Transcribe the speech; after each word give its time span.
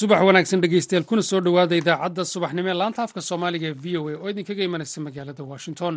subax 0.00 0.20
wanaagsan 0.28 0.60
dhegeystayaal 0.64 1.06
kuna 1.10 1.22
soo 1.30 1.40
dhowaada 1.46 1.78
idaacadda 1.82 2.22
subaxnimo 2.32 2.68
ee 2.72 2.78
laanta 2.82 3.00
afka 3.06 3.20
soomaaliga 3.30 3.66
ee 3.72 3.76
v 3.84 3.86
o 4.00 4.02
a. 4.10 4.14
Oo 4.22 4.28
idinkaga 4.32 4.62
imanaysa 4.68 4.98
magaalada 5.06 5.42
washington. 5.52 5.94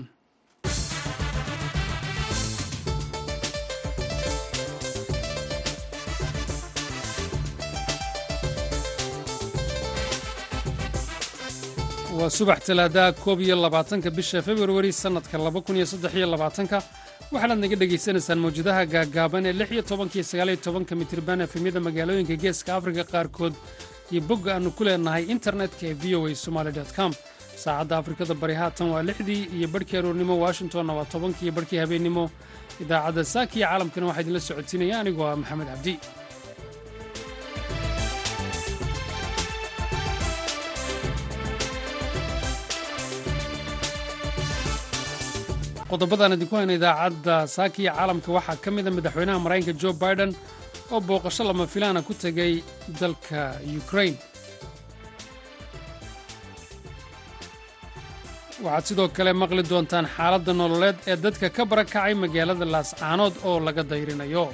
Waa 12.17 12.29
subax 12.37 12.59
talaadaha 12.67 13.11
koob 13.23 13.39
iyo 13.41 13.55
labaatanka 13.55 14.09
bisha 14.17 14.41
februari 14.41 14.91
sannadka 14.93 15.37
laba 15.37 15.61
kun 15.65 15.75
iyo 15.75 15.85
saddex 15.85 16.13
iyo 16.19 16.27
labaatanka. 16.33 16.77
Waxaanaad 17.33 17.59
naga 17.63 17.75
dhegaysanaysaan 17.81 18.39
mawjadaha 18.43 18.81
gaagaaban 18.93 19.45
ee 19.49 19.53
lix 19.59 19.69
iyo 19.73 19.81
tobanka 19.89 20.21
sagaal 20.31 20.49
iyo 20.53 20.59
tobanka 20.65 20.93
mitirban 20.95 21.41
efemyada 21.45 21.79
magaalooyinka 21.87 22.35
geeska 22.43 22.71
afrika 22.77 23.03
qaarkood 23.13 23.53
iyo 24.13 24.21
bogga 24.29 24.49
aannu 24.55 24.69
ku 24.77 24.81
leenahay 24.87 25.23
internetka 25.35 25.83
ee 25.89 25.95
v 26.01 26.03
o 26.17 26.19
a 26.29 26.35
somaali 26.45 26.71
com. 26.97 27.11
Saacadda 27.63 27.95
afrikada 28.01 28.33
bari 28.41 28.55
haatan 28.61 28.87
waa 28.93 29.03
lixdii 29.09 29.41
iyo 29.57 29.67
barhkii 29.73 29.97
aroornimo 29.99 30.33
washingtonna 30.43 30.93
waa 30.97 31.05
tobankii 31.13 31.45
iyo 31.47 31.53
barhkii 31.57 31.79
habeennimo 31.83 32.23
idaacadda 32.83 33.21
saaki 33.33 33.55
iyo 33.59 33.67
caalamkana 33.69 34.05
waxaa 34.09 34.23
idinla 34.23 34.41
socodsiinaya 34.49 34.95
anigoo 35.01 35.27
ah 35.31 35.35
maxamed 35.41 35.67
cabdi. 35.71 35.93
Qodobadaan 45.91 46.33
idinku 46.35 46.55
hayna 46.57 46.73
idaacadda 46.79 47.35
saaki 47.55 47.79
iyo 47.83 47.91
caalamka 47.97 48.29
waxaa 48.37 48.57
ka 48.63 48.69
mida 48.75 48.89
madaxweynaha 48.97 49.39
maraykanka 49.45 49.73
jo 49.81 49.91
biden 50.03 50.31
oo 50.93 51.01
booqasho 51.09 51.43
lama 51.49 51.65
filaana 51.73 52.01
ku 52.07 52.13
tegay 52.23 52.53
dalka 52.99 53.41
ukrain 53.79 54.15
waxaad 58.65 58.85
sidoo 58.89 59.07
kale 59.17 59.31
maqli 59.41 59.63
doontaan 59.71 60.07
xaaladda 60.15 60.51
nololeed 60.61 60.97
ee 61.11 61.17
dadka 61.25 61.47
ka 61.57 61.63
barakacay 61.71 62.13
magaalada 62.23 62.65
laascaanood 62.73 63.35
oo 63.47 63.57
laga 63.67 63.83
dayrinayo. 63.91 64.45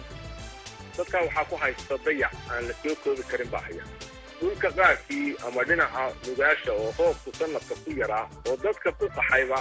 Dadkan 0.97 1.21
waxaa 1.27 1.45
ku 1.49 1.55
haysta 1.63 1.93
dayac 2.05 2.33
aan 2.51 2.63
la 2.67 2.73
soo 2.81 2.95
koobi 3.03 3.23
karin 3.31 3.49
baa 3.53 3.63
haya 3.67 3.83
dhulka 4.39 4.69
qaarkii 4.77 5.27
ama 5.47 5.61
dhinaca 5.69 6.03
nugaasha 6.27 6.71
oo 6.81 6.89
roobku 6.99 7.29
sanadka 7.39 7.73
ku 7.83 7.89
yaraa 8.01 8.25
oo 8.49 8.55
dadka 8.63 8.89
ku 8.99 9.05
qaxayba 9.17 9.59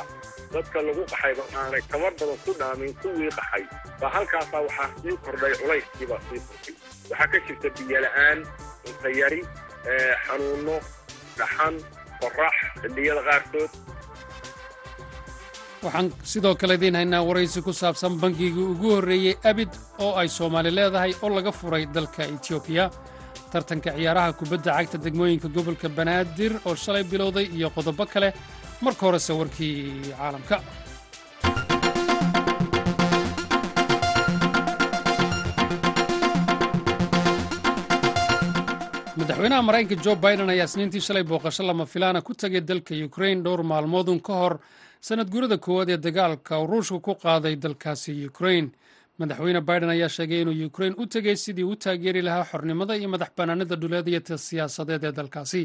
dadka 0.55 0.79
lagu 0.87 1.03
qaxayba 1.13 1.43
aanay 1.61 1.83
tamar 1.91 2.13
badan 2.21 2.39
ku 2.45 2.53
dhaamin 2.61 2.93
kuwii 3.03 3.31
qaxay. 3.39 3.65
Baa 4.01 4.11
halkaasaa 4.17 4.61
waxaa 4.67 4.89
sii 5.03 5.17
kordhay 5.25 5.53
culayskiibaa 5.61 6.21
sii 6.29 6.41
kordhay. 6.49 6.75
Waxaa 7.11 7.29
ka 7.33 7.39
jirta 7.47 7.69
biyola'aan 7.77 8.39
cuntayari 8.85 9.41
xanuunno 10.27 10.77
dhaxan 11.39 11.75
qorax 12.21 12.57
xilliyada 12.81 13.23
qaarkood 13.29 13.73
waxaan 15.85 16.07
sidoo 16.33 16.55
kale 16.61 16.75
idiin 16.79 16.97
haynaa 16.99 17.23
waraysi 17.29 17.61
ku 17.67 17.73
saabsan 17.73 18.15
bangigii 18.23 18.65
ugu 18.73 18.89
horreeyey 18.95 19.35
abid 19.51 19.71
oo 20.05 20.13
ay 20.21 20.29
soomaali 20.29 20.71
leedahay 20.79 21.13
oo 21.23 21.31
laga 21.37 21.53
furay 21.61 21.85
dalka 21.95 22.23
etiobiya 22.35 22.85
tartanka 23.53 23.91
ciyaaraha 23.97 24.33
kubadda 24.41 24.71
cagta 24.79 24.99
degmooyinka 25.05 25.49
gobolka 25.57 25.89
banaadir 25.99 26.53
oo 26.69 26.75
shalay 26.85 27.05
bilowday 27.13 27.47
iyo 27.57 27.69
qodobo 27.77 28.05
kale 28.13 28.29
marka 28.85 29.03
horese 29.07 29.33
warkii 29.41 29.77
caalamka. 30.19 30.57
Madaxweynaha 39.19 39.63
maraykanka 39.67 40.03
jo 40.05 40.15
biden 40.17 40.51
ayaa 40.53 40.65
isniintii 40.71 41.01
shalay 41.01 41.25
booqasho 41.25 41.63
lama 41.67 41.87
filaana 41.87 42.21
ku 42.23 42.35
tegay 42.35 42.61
dalka 42.61 42.95
ukrain 43.07 43.43
dhowr 43.43 43.63
maalmoodun 43.71 44.21
ka 44.21 44.33
hor 44.41 44.55
sannad 45.01 45.31
guurada 45.31 45.59
koowaad 45.59 45.91
ee 45.91 45.97
dagaalka 46.07 46.59
uu 46.61 46.67
ruushku 46.67 47.01
ku 47.01 47.15
qaaday 47.23 47.57
dalkaasi 47.57 48.27
ukrain 48.31 48.71
madaxweyne 49.19 49.61
biden 49.69 49.91
ayaa 49.91 50.09
sheegay 50.09 50.41
inuu 50.43 50.67
ukrain 50.67 50.95
u 50.99 51.07
tegey 51.07 51.37
sidii 51.37 51.65
u 51.65 51.75
taageeri 51.77 52.23
lahaa 52.23 52.45
xornimada 52.51 52.97
iyo 52.97 53.09
madax 53.09 53.31
bannaanida 53.37 53.77
dhuleed 53.77 54.07
siyaasadeed 54.37 55.05
ee 55.05 55.13
dalkaasi. 55.13 55.63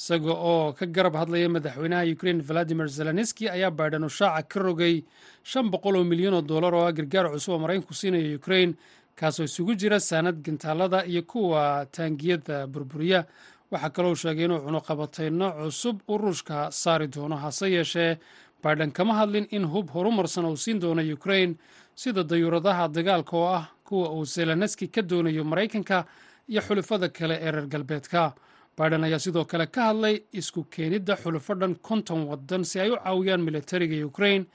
Isaga 0.00 0.32
oo 0.32 0.72
ka 0.72 0.86
garab 0.86 1.14
hadlaya 1.20 1.48
madaxweynaha 1.48 2.04
ukrain 2.14 2.40
valadimir 2.48 2.88
zelenski 2.88 3.48
ayaa 3.48 3.70
biden 3.70 4.04
uu 4.04 4.08
shaaca 4.08 4.48
ka 4.48 4.58
rogay 4.60 5.04
shan 5.44 5.68
boqol 5.70 5.96
oo 5.96 6.04
milyan 6.04 6.34
oo 6.34 6.42
dollar 6.42 6.74
oo 6.74 6.86
ah 6.88 6.92
gargaar 6.92 7.28
cusub 7.32 7.52
oo 7.54 7.58
maraykanku 7.58 7.94
siinayo 7.94 8.36
ukrain 8.40 8.74
kaasoo 9.18 9.44
isugu 9.44 9.74
jira 9.80 10.00
saanad 10.00 10.40
gintaalada 10.44 11.04
iyo 11.04 11.22
kuwa 11.22 11.86
taangiyada 11.92 12.66
burburiya. 12.66 13.26
Waxaa 13.70 13.90
kaloo 13.90 14.14
sheegay 14.14 14.44
inuu 14.48 14.64
cunuqabatayno 14.64 15.46
cusub 15.60 15.96
uu 16.08 16.18
ruushka 16.18 16.70
saari 16.72 17.06
doono 17.12 17.36
hase 17.36 17.68
yeeshee 17.76 18.16
biden 18.62 18.92
kama 18.92 19.14
hadlin 19.14 19.46
in 19.50 19.64
hub 19.72 19.90
horumarsan 19.94 20.44
uu 20.44 20.56
siin 20.56 20.80
doono 20.80 21.02
ukrain 21.14 21.56
sida 21.94 22.22
dayuuradaha 22.24 22.88
dagaalka 22.88 23.36
oo 23.36 23.46
ah 23.58 23.64
kuwa 23.84 24.08
uu 24.12 24.24
zelenski 24.24 24.88
ka 24.88 25.02
doonayo 25.02 25.44
maraykanka 25.44 26.04
iyo 26.48 26.60
xulufada 26.62 27.08
kale 27.08 27.34
ee 27.40 27.50
reer 27.50 27.66
galbeedka. 27.66 28.32
Biden 28.78 29.04
ayaa 29.04 29.18
sidoo 29.18 29.44
kale 29.44 29.66
ka 29.66 29.82
hadlay 29.90 30.22
isku 30.32 30.64
keenidda 30.64 31.16
xulufo 31.16 31.54
dhan 31.54 31.74
konton 31.82 32.24
waddan 32.30 32.64
si 32.64 32.80
ay 32.80 32.90
u 32.90 32.96
caawiyaan 32.96 33.42
militariga 33.42 34.06
ukrain 34.06 34.46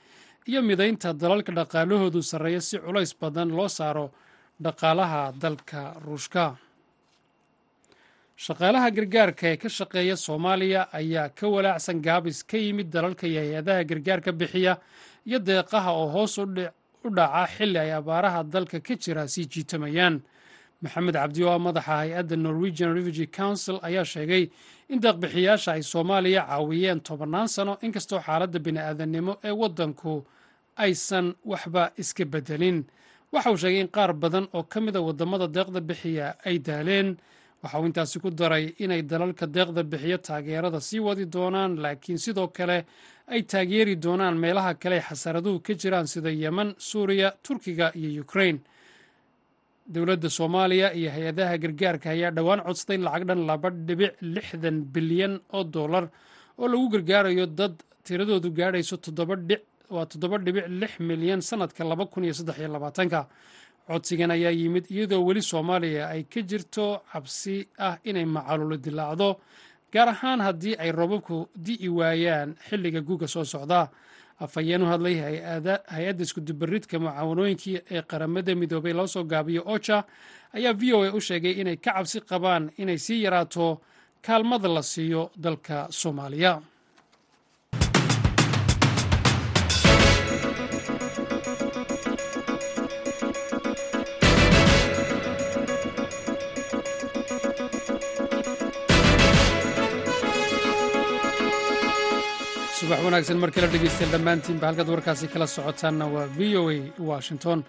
iyo 0.48 0.62
midaynta 0.62 1.12
dalalka 1.12 1.52
dhaqaalahoodu 1.52 2.22
sarreeya 2.22 2.60
si 2.60 2.78
culays 2.78 3.12
badan 3.20 3.48
loo 3.56 3.68
saaro 3.68 4.10
dhaqaalaha 4.62 5.32
dalka 5.42 5.94
ruushka 6.06 6.56
shaqaalaha 8.44 8.90
gargaarka 8.96 9.46
ee 9.52 9.56
ka 9.56 9.68
shaqeeya 9.68 10.16
soomaaliya 10.16 10.88
ayaa 10.92 11.28
ka 11.38 11.48
walaacsan 11.48 12.02
gaabis 12.02 12.42
ka 12.44 12.56
yimid 12.58 12.90
dalalka 12.92 13.26
iyo 13.26 13.40
hay'adaha 13.40 13.84
gargaarka 13.90 14.32
bixiya 14.32 14.76
iyo 15.26 15.38
deeqaha 15.38 15.90
oo 15.92 16.08
hoos 16.12 16.38
u 16.38 16.44
dhaca 17.16 17.46
xilli 17.56 17.78
ay 17.78 17.92
abaaraha 17.92 18.44
dalka 18.44 18.80
ka 18.80 18.94
jira 18.96 19.24
sii 19.28 19.46
jiitamayaan 19.48 20.20
maxamed 20.82 21.14
cabdi 21.16 21.44
oo 21.44 21.50
ah 21.56 21.58
madaxa 21.58 21.96
hay'adda 22.04 22.36
norwegian 22.36 22.92
refugee 22.94 23.26
council 23.26 23.80
ayaa 23.82 24.04
sheegay 24.04 24.50
in 24.92 25.00
deeqbixiyaasha 25.00 25.72
ay 25.72 25.82
soomaaliya 25.82 26.44
caawiyeen 26.44 27.00
tobannaan 27.00 27.48
sano 27.48 27.78
inkastoo 27.80 28.20
xaaladda 28.20 28.58
bini'aadanimo 28.60 29.32
ee 29.48 29.50
waddanku 29.62 30.12
aysan 30.76 31.32
waxba 31.44 31.92
iska 31.96 32.24
beddelin 32.28 32.84
waxa 33.32 33.48
uu 33.50 33.56
sheegay 33.56 33.80
in 33.80 33.88
qaar 33.88 34.12
badan 34.12 34.44
oo 34.52 34.62
ka 34.68 34.80
mida 34.80 35.00
waddamada 35.00 35.48
deeqda 35.48 35.80
bixiya 35.80 36.36
ay 36.44 36.58
daaleen 36.58 37.16
waxa 37.62 37.76
uu 37.80 37.86
intaasi 37.90 38.16
ku 38.22 38.28
daray 38.40 38.64
inay 38.84 39.02
dalalka 39.10 39.44
deeqda 39.54 39.82
bixiyo 39.90 40.18
taageerada 40.28 40.80
sii 40.88 41.00
wadi 41.06 41.24
doonaan 41.34 41.72
laakiin 41.82 42.18
sidoo 42.24 42.48
kale 42.56 42.78
ay 43.32 43.40
taageeri 43.52 43.94
doonaan 44.04 44.36
meelaha 44.42 44.72
kale 44.82 44.96
ay 44.98 45.04
xasaraduhu 45.08 45.58
ka 45.66 45.72
jiraan 45.80 46.06
sida 46.12 46.30
yemen 46.42 46.68
suuriya 46.88 47.28
turkiga 47.44 47.86
iyo 48.00 48.22
ukrain 48.24 48.58
dowladda 49.94 50.28
soomaaliya 50.38 50.88
iyo 50.98 51.08
hay'adaha 51.14 51.54
gargaarka 51.62 52.08
ayaa 52.14 52.30
dhowaan 52.36 52.60
codsaday 52.66 52.98
lacag 53.06 53.22
dhan 53.28 53.40
laba 53.48 53.68
dhibic 53.86 54.12
lixdan 54.34 54.76
bilyan 54.94 55.34
oo 55.56 55.64
dollar 55.76 56.04
oo 56.60 56.66
lagu 56.72 56.86
gargaarayo 56.94 57.46
dad 57.58 57.74
tiradoodu 58.06 58.48
gaadhayso 58.58 58.96
waa 59.94 60.06
toddoba 60.10 60.36
dhibic 60.46 60.66
lix 60.80 60.92
milyan 61.08 61.40
sannadka 61.48 61.82
laba 61.90 62.04
kun 62.12 62.24
iyo 62.26 62.34
saddex 62.38 62.56
iyo 62.62 62.68
labaatanka 62.76 63.20
codsigan 63.88 64.30
ayaa 64.30 64.50
yimid 64.50 64.84
iyadoo 64.90 65.22
weli 65.26 65.42
soomaaliya 65.42 66.08
ay 66.08 66.22
ka 66.32 66.40
jirto 66.42 67.02
cabsi 67.12 67.68
ah 67.78 67.96
inay 68.04 68.24
macalulo 68.24 68.76
dilaacdo 68.76 69.28
gaar 69.92 70.08
ahaan 70.08 70.40
haddii 70.40 70.74
ay 70.78 70.90
robabku 70.92 71.48
di'i 71.56 71.88
waayaan 71.88 72.54
xilliga 72.68 73.00
guuga 73.00 73.26
soo 73.28 73.44
socda. 73.44 73.88
Afhayeen 74.40 74.82
u 74.82 74.86
hadlay 74.86 75.16
hay'adda 75.88 76.22
iskudubaridka 76.24 76.98
mucaawanooyinkii 76.98 77.78
ee 77.90 78.02
qaramada 78.02 78.52
midoobay 78.54 78.92
loo 78.92 79.06
soo 79.06 79.24
gaabiyo 79.24 79.62
oja 79.66 80.04
ayaa 80.52 80.72
v 80.80 80.92
o 80.92 80.98
a 81.04 81.10
u 81.16 81.20
sheegay 81.20 81.54
inay 81.60 81.76
ka 81.76 81.92
cabsi 81.96 82.20
qabaan 82.20 82.68
inay 82.76 82.98
sii 82.98 83.22
yaraato 83.24 83.80
kaalmada 84.26 84.68
la 84.68 84.82
siiyo 84.82 85.30
dalka 85.36 85.86
soomaaliya 85.90 86.60
subax 102.86 103.00
wanaagsan. 103.04 103.38
Mar 103.42 103.50
kale 103.54 103.66
dhegeystayaal 103.72 104.12
dhammaantiinba 104.14 104.66
halkaad 104.68 104.88
warkaasi 104.92 105.26
kala 105.32 105.46
socotaanna 105.46 106.06
waa 106.14 106.26
v 106.36 106.56
o 106.60 106.70
a 106.70 106.78
washington. 107.10 107.64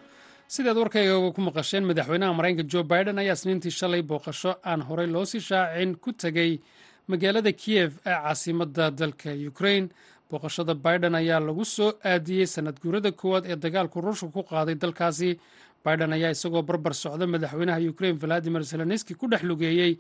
Sidaad 0.48 0.78
warkayga 0.78 1.16
ku 1.36 1.42
maqasheen 1.42 1.84
madaxweynaha 1.90 2.34
maraykanka 2.38 2.70
jo 2.72 2.84
biden 2.84 3.18
ayaa 3.20 3.34
isniintii 3.38 3.72
shalay 3.72 4.02
booqasho 4.02 4.56
aan 4.64 4.82
horey 4.82 5.08
loo 5.08 5.26
sii 5.26 5.40
shaacin 5.42 5.96
ku 5.96 6.12
tegey 6.14 6.60
magaalada 7.08 7.52
kiyev 7.52 7.92
ee 8.06 8.14
caasimadda 8.24 8.92
dalka 8.92 9.30
ukrain 9.50 9.90
booqashada 10.32 10.74
biden 10.76 11.16
ayaa 11.16 11.40
lagu 11.40 11.66
soo 11.66 11.94
aadiyey 12.04 12.46
sanad 12.48 12.78
guurada 12.84 13.12
koowaad 13.12 13.46
ee 13.52 13.56
dagaalku 13.56 14.02
ruushka 14.02 14.28
ku 14.32 14.44
qaaday 14.44 14.76
dalkaasi. 14.76 15.40
Biden 15.86 16.14
ayaa 16.14 16.32
isagoo 16.36 16.62
barbar 16.62 16.94
socda 16.94 17.26
madaxweynaha 17.28 17.80
ukrain 17.90 18.16
valadimir 18.20 18.64
zelenski 18.64 19.14
ku 19.16 19.28
dhex 19.28 19.44
lugeeyey 19.44 19.98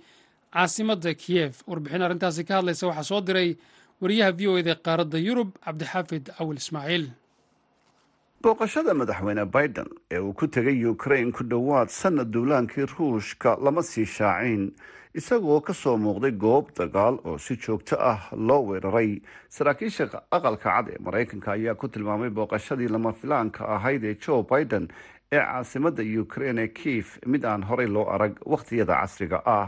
caasimadda 0.53 1.13
kiyef 1.13 1.63
warbixin 1.67 2.01
arrintaasi 2.07 2.43
ka 2.47 2.53
hadlaysa 2.59 2.87
waxaa 2.87 3.03
soo 3.11 3.21
diray 3.21 3.55
wariyaha 4.01 4.31
v 4.39 4.47
o 4.47 4.57
eda 4.61 4.75
qaaradda 4.75 5.17
yurub 5.27 5.49
cabdixaafid 5.65 6.29
awil 6.39 6.57
ismaaciil. 6.63 7.05
Booqashada 8.43 8.93
madaxweyne 8.93 9.45
biden 9.55 9.89
ee 10.11 10.19
uu 10.19 10.33
ku 10.33 10.47
tegay 10.47 10.85
ukrain 10.85 11.31
ku 11.31 11.43
dhowaad 11.43 11.89
sanad 11.89 12.29
duulaankii 12.33 12.85
ruushka 12.93 13.57
lama 13.65 13.81
sii 13.83 14.05
shaacin 14.05 14.63
isagoo 15.17 15.61
ka 15.61 15.73
soo 15.73 15.97
muuqday 15.97 16.31
goob 16.43 16.69
dagaal 16.77 17.17
oo 17.25 17.37
si 17.37 17.57
joogto 17.57 17.97
ah 17.99 18.29
loo 18.47 18.61
weeraray. 18.69 19.21
Saraakiisha 19.49 20.05
aqalka 20.31 20.69
cad 20.69 20.87
ee 20.93 20.99
maraykanka 21.01 21.51
ayaa 21.57 21.75
ku 21.75 21.87
tilmaamay 21.89 22.29
booqashadii 22.29 22.87
lama 22.93 23.13
filaanka 23.13 23.65
ahayd 23.75 24.03
ee 24.05 24.15
joe 24.21 24.43
biden 24.51 24.85
ee 25.31 25.41
caasimadda 25.41 26.03
ukrain 26.21 26.57
ee 26.61 26.67
kiif 26.67 27.17
mid 27.25 27.43
aan 27.45 27.63
horey 27.65 27.87
loo 27.89 28.05
arag 28.15 28.37
wakhtiyada 28.45 29.01
casriga 29.01 29.41
ah 29.45 29.67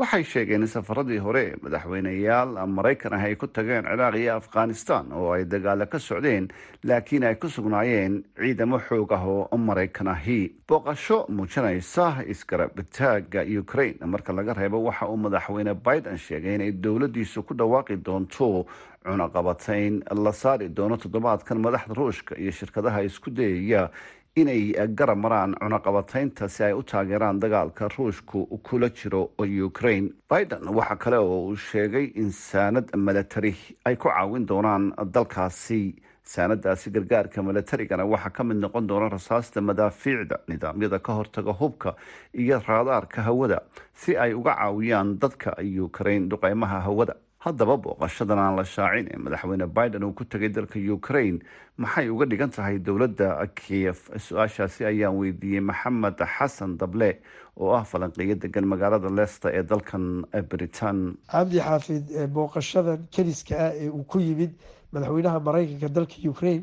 waxay 0.00 0.24
sheegeen 0.24 0.62
in 0.64 0.68
safaradii 0.72 1.18
hore 1.24 1.44
madaxweyneyaal 1.62 2.50
maraykan 2.76 3.12
ah 3.16 3.24
ay 3.28 3.34
ku 3.36 3.46
tageen 3.46 3.84
ciraaq 3.84 4.14
iyo 4.16 4.32
afghanistan 4.40 5.12
oo 5.12 5.32
ay 5.36 5.44
dagaalo 5.44 5.86
ka 5.92 5.98
socdeen 5.98 6.48
laakiin 6.88 7.24
ay 7.28 7.34
ku 7.36 7.48
sugnaayeen 7.48 8.24
ciidamo 8.40 8.78
xoog 8.86 9.12
ah 9.12 9.24
oo 9.26 9.56
maraykan 9.58 10.08
ahi. 10.08 10.40
Booqasho 10.68 11.26
muujinaysa 11.28 12.24
isgarabitaaga 12.32 13.44
ukrain 13.60 13.98
marka 14.06 14.32
laga 14.32 14.54
reebo 14.54 14.78
waxa 14.88 15.06
uu 15.08 15.16
madaxweyne 15.26 15.74
biden 15.74 16.16
sheegay 16.18 16.54
inay 16.54 16.72
dowladiisu 16.72 17.42
ku 17.42 17.52
dhawaaqi 17.54 17.96
doonto 18.06 18.64
cunaqabatayn 19.04 20.00
la 20.24 20.32
saari 20.32 20.68
doono 20.68 20.96
toddobaadkan 20.96 21.58
madaxda 21.60 21.94
ruushka 21.94 22.34
iyo 22.38 22.52
shirkadaha 22.52 23.02
isku 23.04 23.30
dayaya 23.30 23.90
inay 24.36 24.72
garab 24.94 25.18
maraan 25.18 25.54
cunaqabataynta 25.60 26.48
si 26.48 26.64
ay 26.64 26.72
u 26.72 26.82
taageeraan 26.82 27.40
dagaalka 27.40 27.88
ruushku 27.96 28.46
kula 28.62 28.88
jiro 28.90 29.30
ukrain 29.66 30.12
biden 30.30 30.68
waxa 30.68 30.96
kale 30.96 31.16
oo 31.18 31.48
uu 31.48 31.56
sheegay 31.56 32.12
in 32.14 32.30
saanad 32.30 32.90
milatari 32.96 33.54
ay 33.84 33.96
ku 33.96 34.08
caawin 34.08 34.46
doonaan 34.46 34.92
dalkaasi. 35.12 35.96
Saanadaasi 36.30 36.90
gargaarka 36.94 37.42
milatarigana 37.42 38.04
waxaa 38.06 38.30
ka 38.30 38.44
mid 38.44 38.56
noqon 38.62 38.86
doona 38.86 39.08
rasaasta 39.10 39.60
madaafiicda 39.60 40.36
nidaamyada 40.48 40.98
ka 41.02 41.12
hortaga 41.12 41.52
hubka 41.52 41.94
iyo 42.34 42.62
raadaarka 42.68 43.22
hawada 43.22 43.58
si 43.94 44.16
ay 44.16 44.34
uga 44.34 44.54
caawiyaan 44.54 45.18
dadka 45.18 45.56
ukrain 45.86 46.28
duqeymaha 46.30 46.80
hawada 46.86 47.14
haddaba 47.44 47.76
booqashadan 47.84 48.38
aan 48.38 48.56
la 48.58 48.64
shaacin 48.74 49.06
ee 49.14 49.18
madaxweyne 49.24 49.66
biden 49.76 50.04
uu 50.04 50.12
ku 50.18 50.24
tegay 50.32 50.48
dalka 50.56 50.78
ukrain 50.96 51.36
maxay 51.82 52.08
uga 52.14 52.24
dhigan 52.30 52.50
tahay 52.56 52.76
dowladda 52.86 53.28
kiyef 53.60 54.00
su'aashaasi 54.26 54.84
ayaan 54.90 55.16
weydiiyey 55.20 55.60
maxamed 55.70 56.18
xasan 56.36 56.76
dable 56.80 57.10
oo 57.56 57.72
ah 57.78 57.84
falanqeeyo 57.90 58.34
degan 58.44 58.64
magaalada 58.72 59.08
leicester 59.18 59.50
ee 59.58 59.62
dalkan 59.70 60.04
britain. 60.50 60.98
Cabdi 61.32 61.58
xaafid 61.68 62.04
booqashadan 62.34 63.00
keliska 63.14 63.54
ah 63.66 63.72
ee 63.82 63.88
uu 63.88 64.04
ku 64.04 64.18
yimid 64.20 64.52
madaxweynaha 64.92 65.38
maraykanka 65.48 65.88
dalka 65.96 66.16
ukrain 66.32 66.62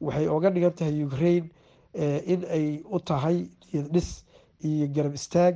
waxay 0.00 0.26
oga 0.36 0.50
dhigan 0.54 0.74
tahay 0.78 1.04
ukrain 1.08 1.44
in 2.32 2.40
ay 2.56 2.66
u 2.94 2.98
tahay 3.10 3.38
niyad 3.72 3.88
dhis 3.94 4.10
iyo 4.68 4.86
garab 4.96 5.14
istaag 5.14 5.54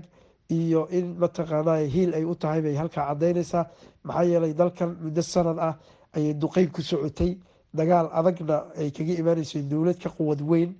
iyo 0.56 0.80
in 0.98 1.06
mataqaanaa 1.22 1.78
hiil 1.94 2.10
ay 2.18 2.24
u 2.24 2.34
tahay 2.42 2.60
bay 2.66 2.74
halkaa 2.80 3.04
cadaynaysaa 3.10 3.64
maxaa 4.06 4.24
yeelay 4.30 4.52
dalkan 4.60 4.90
muddo 5.04 5.22
sanad 5.22 5.58
ah 5.68 5.74
ayay 6.16 6.34
duqeyn 6.42 6.68
ku 6.74 6.80
socotay. 6.82 7.32
Dagaal 7.78 8.06
adagna 8.18 8.56
ay 8.80 8.90
kaga 8.96 9.12
imaaneyso 9.20 9.58
dowlad 9.70 9.98
ka 10.02 10.08
quwad 10.16 10.40
weyn. 10.50 10.70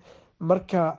Marka 0.48 0.98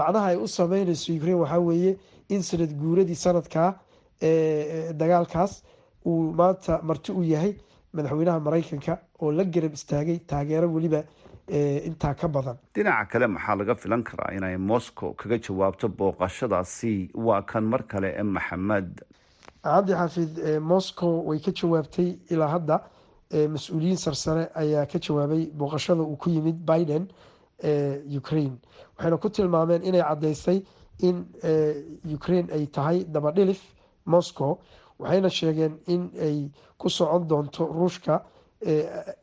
macnaha 0.00 0.26
ay 0.32 0.36
u 0.44 0.46
sameyneyso 0.58 1.08
ukrain 1.16 1.38
waxaa 1.42 1.60
weeye 1.68 1.92
in 2.34 2.42
sanad 2.48 2.72
guuradii 2.80 3.18
sanadkaa 3.24 3.70
dagaalkaas 5.00 5.52
uu 6.06 6.32
maanta 6.40 6.80
marti 6.88 7.10
u 7.12 7.22
yahay 7.32 7.52
madaxweynaha 7.94 8.38
maraykanka 8.46 8.92
oo 9.22 9.30
la 9.38 9.44
garab 9.44 9.72
istaagay 9.78 10.18
taageero 10.30 10.66
weliba 10.74 11.00
intaa 11.48 12.14
ka 12.14 12.28
badan. 12.28 12.56
Dhinaca 12.74 13.08
kale 13.10 13.26
maxaa 13.26 13.56
laga 13.56 13.74
filan 13.74 14.02
karaa 14.02 14.32
inay 14.36 14.56
moscow 14.56 15.14
kaga 15.14 15.38
jawaabto 15.38 15.88
booqashadaasi 15.88 17.10
waa 17.14 17.42
kan 17.42 17.64
mar 17.64 17.82
kale 17.82 18.14
ee 18.16 18.22
maxamed. 18.22 19.02
Cabdi 19.64 19.92
xaafid 19.92 20.60
moscow 20.60 21.22
way 21.28 21.38
ka 21.40 21.50
jawaabtay 21.52 22.18
ilaa 22.30 22.48
hadda 22.54 22.76
mas'uuliyiin 23.54 23.96
sarsare 23.96 24.48
ayaa 24.54 24.86
ka 24.86 24.98
jawaabay 24.98 25.46
booqashada 25.58 26.02
uu 26.02 26.16
ku 26.16 26.30
yimid 26.30 26.58
biden 26.66 27.08
ukraine. 28.18 28.56
Waxayna 28.96 29.16
ku 29.20 29.28
tilmaameen 29.30 29.82
inay 29.82 30.02
caddeysay 30.02 30.62
in 31.00 31.26
ukraine 32.14 32.48
ay 32.52 32.66
tahay 32.66 33.04
dabadhilif 33.04 33.60
moscow 34.06 34.58
waxayna 34.98 35.30
sheegeen 35.30 35.78
in 35.86 36.10
ay 36.20 36.50
ku 36.78 36.88
socon 36.88 37.26
doonto 37.28 37.66
ruushka 37.66 38.22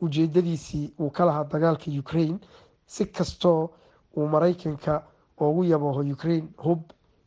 ujeedadiisii 0.00 0.92
uu 1.00 1.10
ka 1.10 1.24
lahaa 1.24 1.44
dagaalka 1.44 1.90
ukraine 1.98 2.38
si 2.86 3.06
kastoo 3.06 3.70
uu 4.16 4.26
maraykanka 4.28 5.02
ugu 5.40 5.64
yabooho 5.64 6.00
ukraine 6.12 6.48
hub 6.56 6.80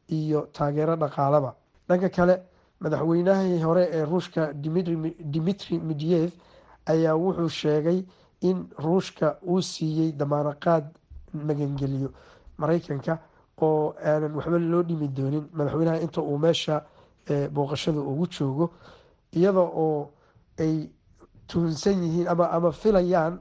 iyo 0.07 0.41
taageero 0.53 0.95
dhaqaalaba. 0.95 1.55
Dhanka 1.89 2.09
kale 2.09 2.41
madaxweynahii 2.79 3.59
hore 3.63 3.89
ee 3.91 4.05
ruushka 4.05 4.53
dimitri 5.33 5.79
midyev 5.79 6.31
ayaa 6.85 7.15
wuxuu 7.15 7.49
sheegay 7.49 8.03
in 8.41 8.67
ruushka 8.77 9.37
uu 9.47 9.61
siiyey 9.61 10.11
damaanaqaad 10.11 10.85
magangeliyo 11.33 12.09
maraykanka 12.57 13.17
oo 13.61 13.95
aanan 14.05 14.35
waxba 14.35 14.59
loo 14.59 14.83
dhimi 14.83 15.07
doonin. 15.07 15.45
Madaxweynaha 15.53 15.99
inta 16.01 16.21
uu 16.21 16.37
meesha 16.37 16.83
booqashada 17.53 17.99
ugu 17.99 18.27
joogo 18.27 18.69
iyada 19.31 19.59
oo 19.59 20.09
ay 20.59 20.89
tuhunsan 21.47 22.03
yihiin 22.03 22.27
ama 22.27 22.45
ama 22.51 22.71
filayaan 22.71 23.39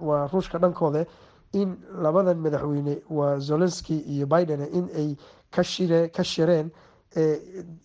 waa 0.00 0.26
ruushka 0.32 0.58
dhankooda 0.58 1.04
in 1.52 1.76
labadan 2.02 2.38
madaxweyne 2.38 2.94
waa 3.10 3.38
zelenski 3.38 3.96
iyo 4.12 4.26
biden 4.26 4.60
in 4.78 4.86
ay 4.96 5.16
kashire 5.50 6.08
ka 6.08 6.22
shireen 6.24 6.70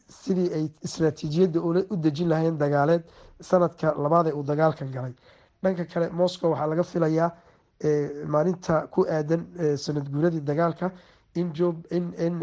sidii 0.09 0.49
ay 0.53 0.65
istraatiijiyadda 0.83 1.59
u 1.61 1.95
dejin 2.03 2.29
lahayeen 2.29 2.57
dagaaleed 2.59 3.03
sanadka 3.41 3.93
labaad 4.03 4.27
ee 4.27 4.31
uu 4.33 4.43
dagaalkan 4.43 4.91
galay. 4.91 5.13
Dhanka 5.63 5.85
kale 5.85 6.09
moscow 6.09 6.49
waxaa 6.51 6.67
laga 6.67 6.83
filayaa 6.83 7.31
maalinta 8.27 8.87
ku 8.93 9.05
aadan 9.09 9.41
sanad 9.77 10.09
guuradii 10.13 10.41
dagaalka 10.41 10.91
in 11.35 11.51
in 12.25 12.35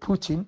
putin 0.00 0.40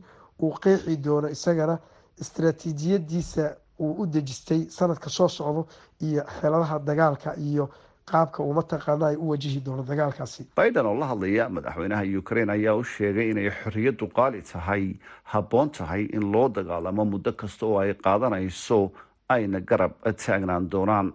uu 0.43 0.53
qeexi 0.63 0.97
doono 0.97 1.29
isagana 1.29 1.79
istraatiijiyadiisa 2.23 3.57
uu 3.81 3.93
u 4.03 4.07
dejistay 4.07 4.61
sanadka 4.69 5.09
soo 5.11 5.29
socdo 5.29 5.67
iyo 6.07 6.23
xeeladaha 6.41 6.79
dagaalka 6.79 7.31
iyo 7.37 7.65
qaabka 8.11 8.43
uu 8.43 8.53
mataqaana 8.59 9.07
ay 9.11 9.17
u 9.17 9.29
wajihi 9.31 9.61
doono 9.65 9.83
dagaalkaasi. 9.83 10.43
Biden 10.57 10.87
oo 10.87 10.95
la 11.01 11.07
hadlaya 11.07 11.49
madaxweynaha 11.49 12.03
ukraine 12.19 12.53
ayaa 12.53 12.75
u 12.75 12.85
sheegay 12.85 13.31
inay 13.31 13.51
xorriyaddu 13.51 14.07
qaali 14.17 14.43
tahay 14.43 14.85
habboon 15.33 15.71
tahay 15.71 16.03
in 16.17 16.25
loo 16.33 16.49
dagaalamo 16.49 17.05
muddo 17.05 17.33
kasta 17.33 17.67
oo 17.67 17.79
ay 17.79 17.95
qaadanayso 17.95 18.91
ayna 19.29 19.61
garab 19.61 19.93
taagnaan 20.03 20.71
doonaan. 20.71 21.13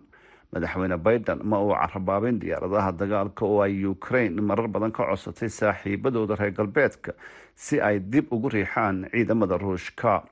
Madaxweyne 0.53 0.97
biden 0.97 1.39
ma 1.43 1.59
uu 1.59 1.73
carabaabin 1.75 2.39
diyaaradaha 2.41 2.91
dagaalka 3.01 3.45
oo 3.45 3.59
ay 3.61 3.85
ukraine 3.85 4.41
marar 4.41 4.67
badan 4.67 4.91
ka 4.91 5.03
codsatay 5.09 5.49
saaxiibadooda 5.49 6.35
reer 6.39 6.51
galbeedka 6.55 7.11
si 7.55 7.81
ay 7.81 7.99
dib 7.99 8.31
ugu 8.31 8.49
riixaan 8.49 9.09
ciidamada 9.11 9.57
ruushka 9.57 10.23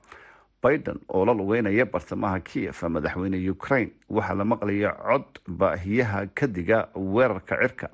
biden 0.64 0.98
oo 1.08 1.24
la 1.26 1.32
lugeynaya 1.34 1.84
bartamaha 1.86 2.40
kiev 2.40 2.82
madaxweyne 2.88 3.50
ukraine. 3.50 3.92
Waxaa 4.08 4.34
la 4.34 4.44
maqlaya 4.44 4.90
cod 5.06 5.28
baahiyaha 5.48 6.26
kadiga 6.34 6.88
weerarka 6.96 7.56
cirka. 7.60 7.88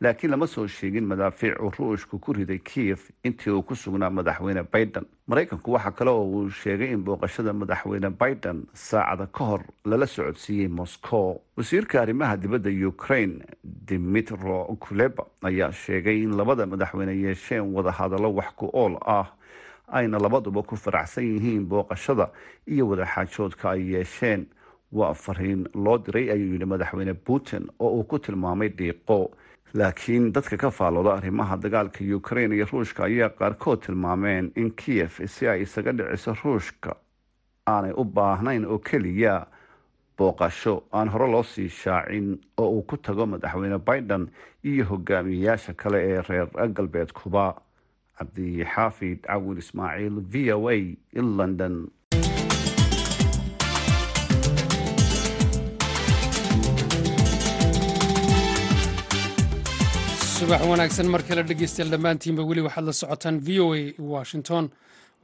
Laakiin 0.00 0.30
lama 0.32 0.46
soo 0.46 0.66
sheegin 0.66 1.04
madaafiic 1.04 1.58
uu 1.60 1.70
ruushku 1.78 2.18
ku 2.18 2.32
riday 2.32 2.58
kiev 2.58 3.00
intii 3.24 3.50
uu 3.52 3.62
ku 3.62 3.74
sugnaa 3.76 4.08
madaxweyne 4.10 4.62
biden. 4.72 5.04
Maraykanku 5.28 5.72
waxaa 5.72 5.90
kale 5.92 6.10
oo 6.10 6.24
uu 6.24 6.48
sheegay 6.50 6.92
in 6.92 7.04
booqashada 7.04 7.52
madaxweyne 7.52 8.08
biden 8.10 8.64
saacada 8.72 9.26
ka 9.26 9.44
hor 9.44 9.62
lala 9.84 10.06
socodsiiyey 10.06 10.68
moscow. 10.68 11.40
Wasiirka 11.56 12.00
arrimaha 12.02 12.36
dibadda 12.36 12.70
ukraine 12.88 13.44
dimitro 13.64 14.64
kuleba 14.80 15.24
ayaa 15.42 15.72
sheegay 15.72 16.22
in 16.22 16.32
labada 16.36 16.66
madaxweyne 16.66 17.12
yeesheen 17.20 17.68
wadahadallo 17.74 18.32
wax 18.34 18.54
ku 18.56 18.70
ool 18.72 18.96
ah 19.06 19.26
ayna 19.92 20.18
labaduba 20.18 20.62
ku 20.62 20.76
faraxsan 20.76 21.24
yihiin 21.24 21.66
booqashada 21.68 22.28
iyo 22.66 22.88
wadaxaajoodka 22.88 23.70
ay 23.70 23.92
yeesheen. 23.92 24.46
Waa 24.92 25.14
fariin 25.14 25.68
loo 25.74 25.98
diray 25.98 26.30
ayuu 26.30 26.52
yidhi 26.52 26.64
madaxweyne 26.66 27.14
putin 27.14 27.68
oo 27.78 27.90
uu 27.98 28.04
ku 28.04 28.18
tilmaamay 28.18 28.68
dhiiqo 28.68 29.30
laakiin 29.74 30.32
dadka 30.34 30.56
ka 30.56 30.70
faalooda 30.70 31.14
arrimaha 31.14 31.56
dagaalka 31.56 32.02
ukraine 32.16 32.56
iyo 32.56 32.66
ruushka 32.72 33.04
ayaa 33.04 33.28
qaarkood 33.38 33.80
tilmaameen 33.86 34.50
in 34.56 34.70
kiev 34.74 35.20
si 35.26 35.46
ay 35.48 35.62
isaga 35.62 35.92
dhiciso 35.92 36.34
ruushka. 36.44 36.96
Aanay 37.68 37.92
u 37.96 38.04
baahnayn 38.04 38.64
oo 38.66 38.78
keliya 38.78 39.46
booqasho. 40.18 40.82
Aan 40.92 41.08
hore 41.08 41.28
loo 41.30 41.42
sii 41.42 41.68
shaacin 41.68 42.38
oo 42.58 42.70
uu 42.70 42.82
ku 42.82 42.96
tago 42.96 43.26
madaxweyne 43.26 43.78
biden 43.78 44.26
iyo 44.64 44.84
hogaamiyeyaasha 44.84 45.74
kale 45.74 45.98
ee 46.02 46.22
reer 46.28 46.48
galbeedkuba 46.74 47.54
cabdixaafid 48.20 49.24
cawil 49.28 49.58
ismaaciil 49.64 50.20
v 50.32 50.52
o 50.56 50.68
a 50.68 50.76
london 51.40 51.74
subax 60.38 60.62
wanaagsan 60.70 61.06
mar 61.12 61.22
kale 61.28 61.42
dhegeystayaal 61.48 61.90
dhammaantiinba 61.94 62.42
weli 62.50 62.60
waxaad 62.66 62.84
la 62.84 62.92
socotaan 63.02 63.36
v 63.46 63.60
o 63.64 63.74
a 63.74 63.94
washington 64.14 64.64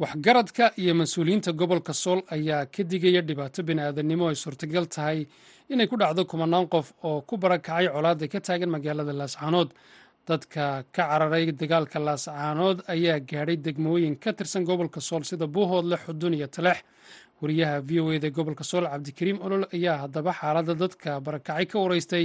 waxgaradka 0.02 0.64
iyo 0.82 0.94
mas'uuliyiinta 1.00 1.52
gobolka 1.60 1.92
sool 2.02 2.20
ayaa 2.36 2.66
ka 2.74 2.82
digaya 2.90 3.22
dhibaato 3.28 3.60
bini-aadanimo 3.68 4.24
ay 4.30 4.34
suurtagal 4.42 4.86
tahay 4.94 5.18
inay 5.72 5.86
ku 5.86 5.96
dhacdo 5.96 6.24
kumanaan 6.30 6.66
qof 6.74 6.92
oo 7.08 7.20
ku 7.28 7.36
barakacay 7.36 7.88
colaadda 7.88 8.28
ka 8.28 8.40
taagan 8.46 8.70
magaalada 8.76 9.12
laascaanood 9.20 9.68
dadka 10.28 10.82
ka 10.94 11.02
cararay 11.08 11.46
dagaalka 11.60 11.98
laascaanood 12.06 12.78
ayaa 12.94 13.18
gaadhay 13.30 13.56
degmooyin 13.66 14.16
ka 14.24 14.32
tirsan 14.32 14.64
gobolka 14.68 15.00
sool 15.00 15.22
sida 15.24 15.46
buuhoodle 15.46 15.96
xudun 16.04 16.34
iyo 16.34 16.46
taleex 16.56 16.78
wariyaha 17.42 17.80
v 17.88 17.90
o 18.00 18.12
eda 18.16 18.28
gobolka 18.30 18.64
sool 18.64 18.84
cabdikariim 18.92 19.38
olol 19.46 19.64
ayaa 19.76 19.96
haddaba 20.04 20.32
xaaladda 20.40 20.74
dadka 20.82 21.20
barakacay 21.26 21.66
ka 21.70 21.76
wareystay 21.84 22.24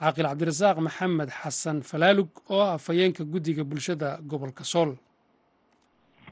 caaqil 0.00 0.26
cabdirasaaq 0.30 0.76
maxamed 0.86 1.30
xasan 1.40 1.78
falaalug 1.90 2.30
oo 2.50 2.60
ah 2.66 2.74
afhayeenka 2.78 3.22
guddiga 3.32 3.64
bulshada 3.64 4.08
gobolka 4.30 4.64
sool. 4.72 4.90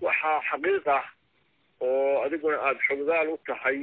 Waxaa 0.05 0.39
xaqiiq 0.51 0.87
ah 0.99 1.05
oo 1.85 2.23
adiguna 2.27 2.57
aada 2.67 2.81
xogdaal 2.89 3.29
u 3.35 3.39
tahay 3.47 3.79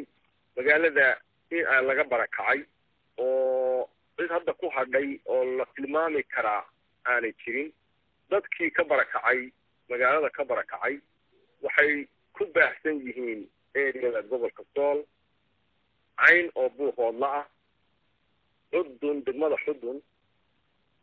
magaalada 0.57 1.07
in 1.55 1.63
aan 1.73 1.83
laga 1.89 2.03
barakacay 2.11 2.59
oo 3.23 3.87
cid 4.17 4.29
hadda 4.35 4.51
ku 4.59 4.67
hadhay 4.75 5.07
oo 5.31 5.41
la 5.57 5.65
tilmaami 5.75 6.21
karaa 6.33 6.63
aanay 7.05 7.33
jirin. 7.45 7.71
Dadkii 8.29 8.71
ka 8.71 8.83
barakacay 8.83 9.51
magaalada 9.89 10.29
ka 10.29 10.43
barakacay 10.45 10.99
waxay 11.61 12.07
ku 12.33 12.45
baahsan 12.55 13.01
yihiin 13.05 13.47
eriyada 13.75 14.21
gobolka 14.29 14.63
sool. 14.75 15.03
Cayn 16.21 16.51
oo 16.55 16.69
buuhoodla 16.69 17.27
ah 17.41 17.45
xudun 18.71 19.23
degmada 19.25 19.57
xudun 19.65 20.01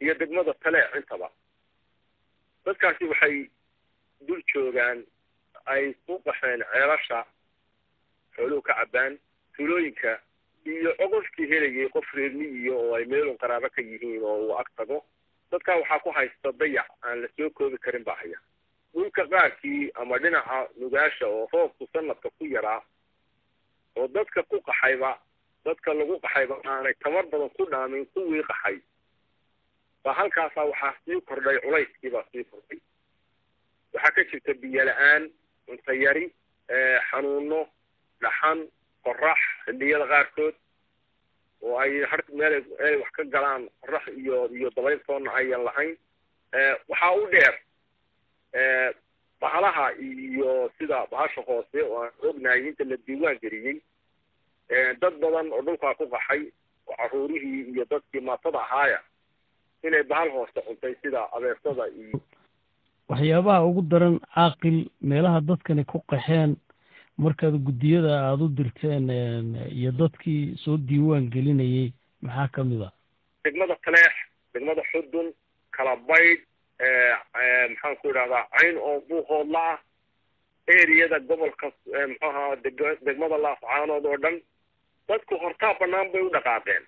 iyo 0.00 0.14
degmada 0.14 0.54
taleec 0.62 0.94
intaba. 0.96 1.28
Dadkaasi 2.64 3.04
waxay 3.04 3.50
dul 4.26 4.42
joogaan 4.52 5.04
ay 5.66 5.94
ku 6.06 6.18
qaxeen 6.24 6.62
ceelasha 6.72 7.24
xooluhu 8.36 8.62
ka 8.62 8.74
cabbaan 8.74 9.18
tuulooyinka 9.56 10.20
iyo 10.64 10.94
cogolkii 10.98 11.48
helayay 11.50 11.88
qof 11.92 12.08
reermiyiyo 12.14 12.74
oo 12.78 12.94
ay 12.94 13.04
meelun 13.04 13.36
qaraabo 13.38 13.68
ka 13.70 13.82
yihiin 13.82 14.22
oo 14.22 14.36
uu 14.48 14.58
ag 14.58 14.68
tago 14.76 15.04
dadkaa 15.50 15.76
waxaa 15.80 15.98
ku 16.04 16.10
haysta 16.10 16.52
dayac 16.52 16.88
aan 17.02 17.22
la 17.22 17.28
soo 17.36 17.50
koobi 17.50 17.78
karin 17.78 18.04
baa 18.04 18.14
haya. 18.20 18.38
Dhulka 18.94 19.26
qaarkii 19.28 19.90
ama 19.94 20.18
dhinaca 20.18 20.68
nugaasha 20.80 21.26
oo 21.26 21.48
roobku 21.52 21.88
sanadka 21.92 22.30
ku 22.38 22.44
yaraa 22.46 22.82
oo 23.96 24.08
dadka 24.08 24.42
ku 24.42 24.60
qaxayba 24.60 25.18
dadka 25.64 25.94
lagu 25.94 26.20
qaxayba 26.20 26.54
aanay 26.64 26.94
tamar 27.02 27.24
badan 27.26 27.50
ku 27.56 27.64
dhaamin 27.70 28.06
kuwii 28.14 28.42
qaxay. 28.42 28.78
Ba 30.04 30.12
halkaasaa 30.12 30.64
waxaa 30.64 30.94
sii 31.04 31.20
kordhay 31.20 31.58
culayskii 31.60 32.10
baa 32.10 32.24
sii 32.32 32.44
kordhay. 32.44 32.80
Waxaa 33.92 34.10
ka 34.16 34.24
jirta 34.30 34.54
biyo 34.54 34.84
la'aan 34.84 35.30
cunto 35.66 35.92
yari 35.92 36.32
xanuuno 37.10 37.60
dhaxan 38.20 38.68
qorax 39.04 39.38
xilliyada 39.64 40.06
qaarkood 40.12 40.54
oo 41.62 41.78
ay 41.78 42.02
har 42.10 42.22
meel 42.38 42.54
ay 42.86 42.94
wax 43.02 43.10
ka 43.16 43.24
galaan 43.24 43.68
qorax 43.82 44.04
iyo 44.16 44.46
iyo 44.58 44.70
dabayl 44.76 45.00
toonna 45.06 45.32
ayan 45.34 45.64
lahayn. 45.64 45.96
Waxaa 46.88 47.12
u 47.16 47.26
dheer 47.32 47.54
bahalaha 49.40 49.92
iyo 49.98 50.70
sida 50.78 51.06
bahasha 51.10 51.40
hoose 51.46 51.82
oo 51.82 52.02
aan 52.02 52.12
ognahay 52.28 52.68
inta 52.68 52.84
la 52.84 52.96
diiwaan 53.06 53.38
geliyey 53.42 53.76
dad 55.00 55.14
badan 55.22 55.52
oo 55.52 55.62
dhulkaa 55.62 55.94
ku 55.94 56.06
qaxay 56.10 56.42
oo 56.86 56.96
caruurihii 56.96 57.70
iyo 57.72 57.84
dadkii 57.90 58.20
maatada 58.20 58.58
ahaaya 58.60 58.98
inay 59.84 60.02
bahal 60.02 60.30
hoose 60.30 60.60
cuntay 60.66 60.94
sida 61.02 61.22
abeesada 61.36 61.86
iyo 61.88 62.18
waxyaabaha 63.08 63.64
ugu 63.64 63.82
daran 63.82 64.18
caaqil 64.34 64.78
meelaha 65.00 65.40
dadkani 65.40 65.84
ku 65.84 66.02
qaxeen 66.10 66.56
markaad 67.18 67.54
guddiyada 67.66 68.12
aada 68.20 68.44
u 68.44 68.48
dirteen 68.48 69.06
iyo 69.78 69.90
dadkii 69.92 70.56
soo 70.64 70.76
diiwaan 70.76 71.30
gelinayay 71.34 71.92
maxaa 72.22 72.48
ka 72.54 72.64
mid 72.64 72.82
a 72.82 72.90
degmada 73.44 73.76
taleex 73.84 74.14
degmada 74.54 74.82
xudun 74.92 75.32
kalabaydh 75.76 76.42
maxaan 77.70 77.96
ku 78.00 78.08
idhahdaa 78.10 78.44
cayn 78.58 78.76
oo 78.78 79.00
buuhoodla 79.08 79.62
ah 79.72 79.78
eriyada 80.66 81.18
gobolka 81.28 81.66
muxuu 81.66 82.28
ahaa 82.28 82.56
degmada 83.06 83.36
laascaanood 83.44 84.04
oo 84.06 84.16
dhan 84.24 84.36
dadku 85.08 85.34
hortaa 85.42 85.74
banaan 85.80 86.12
bay 86.12 86.22
u 86.22 86.30
dhaqaaqeen. 86.36 86.84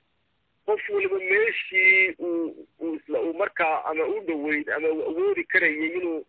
Qof 0.67 0.83
waliba 0.95 1.19
meeshii 1.19 2.15
uu 2.19 2.67
uu 2.81 3.33
markaa 3.39 3.85
ama 3.91 4.05
u 4.15 4.21
dhoweyd 4.27 4.69
ama 4.77 4.89
awoodi 4.89 5.45
karayay 5.45 5.91
inuu 5.99 6.21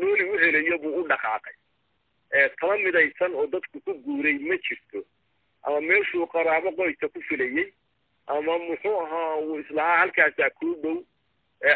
nooli 0.00 0.24
u 0.32 0.38
helayo 0.42 0.78
buu 0.82 0.94
u 1.00 1.08
dhaqaaqay 1.10 1.54
tala 2.60 2.76
midaysan 2.84 3.34
oo 3.34 3.46
dadku 3.46 3.80
ku 3.80 3.94
guuray 4.04 4.38
ma 4.48 4.56
jirto 4.68 5.04
ama 5.62 5.80
meeshuu 5.80 6.26
qaraabo 6.34 6.70
qoysa 6.78 7.08
ku 7.08 7.20
filayey 7.28 7.66
ama 8.26 8.58
muxuu 8.58 8.96
ahaa 9.04 9.36
uu 9.36 9.58
islahaa 9.62 9.98
halkaasaa 10.02 10.50
kuu 10.60 10.74
dhow 10.82 10.96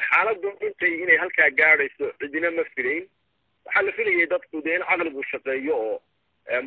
xaaladdu 0.09 0.53
intay 0.69 0.95
inay 1.03 1.17
halkaa 1.25 1.51
gaadhayso 1.61 2.13
cidina 2.21 2.51
ma 2.51 2.65
filayn 2.75 3.05
waxaa 3.67 3.83
la 3.89 3.93
filayay 3.99 4.27
dadku 4.35 4.63
dee 4.69 4.75
in 4.79 4.85
caqligu 4.91 5.23
shaqeeyo 5.33 5.77
oo 5.89 6.01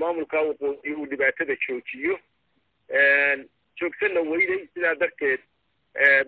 maamulka 0.01 0.41
waqooyi 0.49 0.93
uu 0.95 1.05
dhibaatada 1.13 1.55
joojiyo 1.67 2.19
joogsanna 3.79 4.21
weyday 4.31 4.61
sidaa 4.73 4.95
darteed 5.03 5.41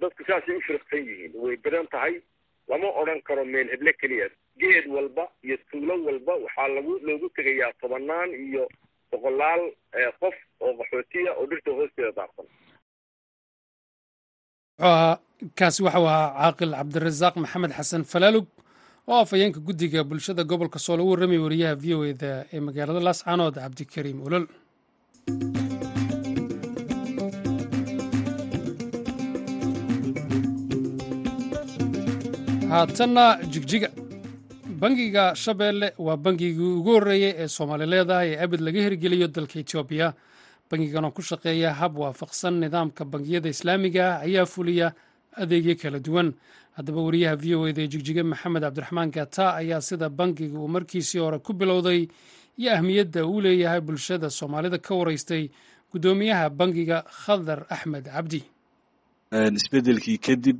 dadku 0.01 0.23
saasay 0.27 0.55
u 0.55 0.61
firqsan 0.67 1.05
yihiin 1.09 1.33
way 1.45 1.55
badan 1.57 1.87
tahay. 1.87 2.21
Lama 2.67 2.87
odhan 3.01 3.21
karo 3.27 3.43
meel 3.45 3.67
heble 3.73 3.93
keliya 4.01 4.27
geed 4.59 4.85
walba 4.95 5.23
iyo 5.45 5.57
tuulo 5.69 5.93
walba 6.07 6.33
waxaa 6.45 6.67
lagu 6.75 6.93
loogu 7.07 7.27
tegayaa 7.35 7.73
tobanaan 7.81 8.29
iyo 8.47 8.63
boqolaal 9.11 9.63
qof 10.21 10.35
oo 10.63 10.71
qaxootiya 10.79 11.31
oo 11.39 11.45
dhirta 11.49 11.71
hoosteeda 11.77 12.11
daarsan. 12.17 12.47
Kaasi 15.59 15.79
waxau 15.85 16.05
ahaa 16.07 16.29
caaqil 16.41 16.71
cabdirasaaq 16.79 17.35
maxamed 17.43 17.71
xasan 17.77 18.03
falaalug 18.11 18.47
oo 19.11 19.19
afhayeenka 19.23 19.59
guddiga 19.67 20.03
bulshada 20.09 20.43
gobolka 20.51 20.79
sool 20.85 21.01
u 21.03 21.09
warramaya 21.11 21.41
wariyaha 21.45 21.75
v 21.83 21.85
o 21.97 21.99
eda 22.11 22.31
ee 22.53 22.59
magaalada 22.67 23.01
laascaanood 23.07 23.55
cabdikariim 23.63 24.19
olol 24.27 24.45
haatanna 32.71 33.23
jigjiga 33.53 33.89
bangiga 34.81 35.35
shabeelle 35.35 35.93
waa 36.05 36.17
bangigii 36.25 36.73
ugu 36.79 36.91
horreeyey 36.95 37.33
ee 37.43 37.47
soomaali 37.55 37.85
leedahay 37.93 38.29
ee 38.33 38.39
abid 38.45 38.59
laga 38.67 38.81
hirgeliyo 38.85 39.27
dalka 39.27 39.59
etoobiya. 39.63 40.07
Bangigan 40.71 41.05
oo 41.05 41.11
ku 41.11 41.21
shaqeeya 41.21 41.73
hab 41.79 41.97
waafaqsan 42.03 42.53
nidaamka 42.63 43.05
bangiyada 43.13 43.49
islaamiga 43.55 44.03
ah 44.15 44.21
ayaa 44.25 44.45
fuliya 44.53 44.87
adeegyo 45.41 45.75
kala 45.81 45.99
duwan. 45.99 46.29
Haddaba 46.77 47.01
wariyaha 47.07 47.35
v 47.35 47.45
o 47.55 47.67
eda 47.69 47.81
ee 47.85 47.87
jigjiga 47.93 48.23
maxamed 48.23 48.63
cabdiraxmaan 48.65 49.11
gata 49.11 49.45
ayaa 49.61 49.81
sida 49.81 50.07
bangiga 50.09 50.57
uu 50.59 50.67
markiisii 50.75 51.19
hore 51.19 51.39
ku 51.39 51.53
bilowday 51.53 52.07
iyo 52.57 52.69
ahmiyadda 52.77 53.25
uu 53.27 53.41
leeyahay 53.45 53.81
bulshada 53.81 54.29
soomaalida 54.29 54.77
ka 54.79 54.95
wareystay 54.95 55.43
guddoomiyaha 55.91 56.49
bangiga 56.49 56.97
khadar 57.23 57.59
axmed 57.69 58.05
cabdi. 58.15 58.41
Isbedelkii 59.31 60.17
kadib 60.17 60.57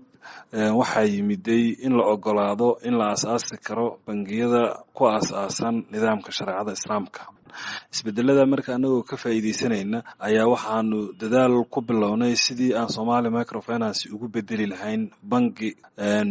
waxaa 0.79 1.05
yimiday 1.13 1.63
in 1.85 1.93
la 1.99 2.05
ogolaado 2.13 2.69
in 2.87 2.95
la 2.99 3.07
asaasi 3.15 3.55
karo 3.67 3.87
bangiyada 4.07 4.63
ku 4.97 5.01
aas-aasan 5.11 5.75
nidaamka 5.91 6.29
shareecada 6.37 6.71
islaamka. 6.77 7.21
Isbedelada 7.93 8.45
marka 8.51 8.71
anagoo 8.77 9.03
ka 9.09 9.15
faa'iideysanayna 9.21 9.99
ayaa 10.27 10.47
waxaanu 10.53 10.99
dadaal 11.21 11.55
ku 11.73 11.79
bilownay 11.87 12.33
sidii 12.45 12.71
aan 12.79 12.87
somali 12.95 13.27
microfinance 13.37 14.01
ugu 14.13 14.27
bedeli 14.35 14.65
lahayn 14.71 15.03
bangi. 15.31 15.71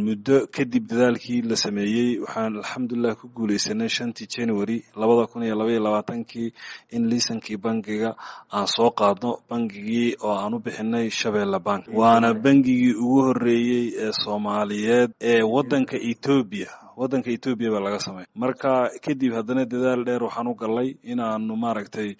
Muddo 0.07 0.37
kadib 0.55 0.85
dadaalkii 0.91 1.41
la 1.51 1.57
sameeyey 1.65 2.11
waxaan 2.25 2.57
alxamdulilah 2.61 3.15
ku 3.21 3.27
guuleysanay 3.37 3.89
shantii 3.97 4.27
january 4.35 4.79
labada 5.01 5.27
kun 5.31 5.43
iyo 5.47 5.55
labaiyo 5.61 5.81
labaatankii 5.87 6.49
in 6.97 7.03
liisankii 7.11 7.59
bangiga 7.65 8.11
aan 8.57 8.67
soo 8.75 8.91
qaadno 9.01 9.31
bangigii 9.51 10.09
oo 10.25 10.33
aan 10.43 10.55
u 10.57 10.59
bixinay 10.65 11.07
shabeelle 11.21 11.61
bank. 11.69 11.83
Waana 12.01 12.29
bangigii 12.45 12.95
ugu 13.05 13.21
horeeyey 13.29 13.80
ee 14.05 14.13
soomaaliyeed 14.23 15.11
ee 15.31 15.43
waddanka 15.55 15.97
etoobiya 16.11 16.71
waddanka 17.01 17.29
etoobiya 17.37 17.71
baa 17.75 17.83
laga 17.87 17.99
sameeya 18.07 18.29
marka 18.43 18.73
kadib 19.05 19.33
haddana 19.39 19.65
dadaal 19.73 20.03
dheer 20.09 20.23
waxaan 20.27 20.49
u 20.53 20.55
gallay 20.63 20.89
inaanu 21.13 21.55
maaragtay 21.65 22.11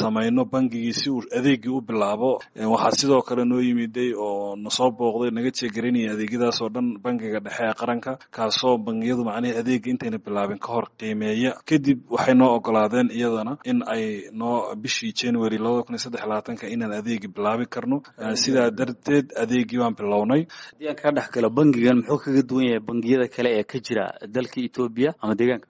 samayno 0.00 0.44
bangigii 0.52 0.92
si 1.00 1.10
uu 1.10 1.22
adeegii 1.38 1.68
u 1.70 1.80
bilaabo. 1.80 2.40
Waxaa 2.56 2.90
sidoo 3.00 3.22
kale 3.22 3.44
noo 3.44 3.60
yimiday 3.60 4.10
oo 4.16 4.56
nasoo 4.56 4.90
booqday 4.90 5.30
naga 5.36 5.50
jeegaranaya 5.58 6.12
adeegyadaas 6.14 6.60
oo 6.62 6.68
dhan 6.74 6.88
bangiga 7.04 7.40
dhexe 7.44 7.62
ee 7.68 7.74
qaranka 7.80 8.12
kaasoo 8.36 8.78
bangiyadu 8.86 9.24
macnihii 9.28 9.58
adeega 9.60 9.88
intayna 9.92 10.18
bilaabin 10.18 10.58
ka 10.58 10.68
hor 10.72 10.86
qiimeeya. 10.98 11.52
Kadib 11.68 11.98
waxay 12.10 12.34
noo 12.34 12.50
ogolaadeen 12.56 13.10
iyadana 13.18 13.58
in 13.64 13.82
ay 13.94 14.04
noo 14.32 14.74
bishii 14.82 15.12
january 15.20 15.58
labada 15.58 15.82
kun 15.86 15.98
saddex 15.98 16.22
labaatanka 16.24 16.64
inaan 16.74 16.92
adeegi 17.00 17.28
bilaabi 17.28 17.66
karno. 17.74 18.02
Sidaa 18.42 18.70
darteed 18.70 19.26
adeegii 19.42 19.78
baan 19.82 19.94
bilownay. 19.98 20.42
Haddii 20.72 20.88
aan 20.90 20.96
kaa 21.02 21.12
dhex 21.16 21.28
galo 21.34 21.50
bangigan 21.50 21.98
muxuu 22.00 22.18
kaga 22.24 22.42
duwan 22.48 22.64
yahay 22.68 22.80
bangiyada 22.88 23.28
kale 23.34 23.50
ee 23.58 23.64
ka 23.74 23.78
jira 23.86 24.06
dalka 24.36 24.58
etoobiya 24.66 25.10
ama 25.22 25.34
deegaanka 25.38 25.66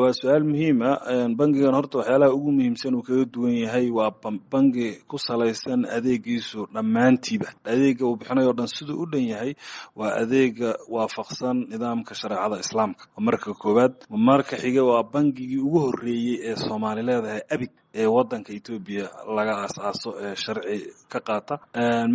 waa 0.00 0.12
su'aal 0.20 0.44
muhiima 0.50 0.90
bangigan 1.38 1.74
horta 1.78 1.96
waxyaalaha 2.00 2.34
ugu 2.36 2.50
muhiimsan 2.56 2.94
uu 2.98 3.02
kaga 3.08 3.24
duwan 3.34 3.54
yahay 3.64 3.86
waa 3.98 4.10
bangi 4.52 4.88
ku 5.10 5.16
salaysan 5.26 5.80
adeegiisu 5.96 6.60
dhammaantiiba. 6.74 7.48
Adeega 7.72 8.04
uu 8.08 8.16
bixinayo 8.18 8.50
o 8.50 8.52
dhan 8.58 8.66
siduu 8.74 8.98
u 9.02 9.06
dhan 9.12 9.24
yahay 9.32 9.52
waa 9.98 10.12
adeega 10.22 10.70
waafaqsan 10.94 11.56
nidaamka 11.70 12.12
shareecada 12.20 12.56
islaamka. 12.64 13.02
Marka 13.26 13.50
koowaad 13.62 13.94
marka 14.28 14.56
xiga 14.62 14.82
waa 14.90 15.02
bangigii 15.14 15.58
ugu 15.66 15.78
horeeyey 15.86 16.36
ee 16.48 16.56
soomaali 16.64 17.02
leedahay 17.08 17.42
abig 17.54 17.70
ee 18.00 18.06
wadanka 18.16 18.50
etoobiya 18.58 19.06
laga 19.36 19.52
aas-aaso 19.62 20.10
ee 20.24 20.34
sharci 20.42 20.78
ka 21.12 21.20
qaata. 21.28 21.54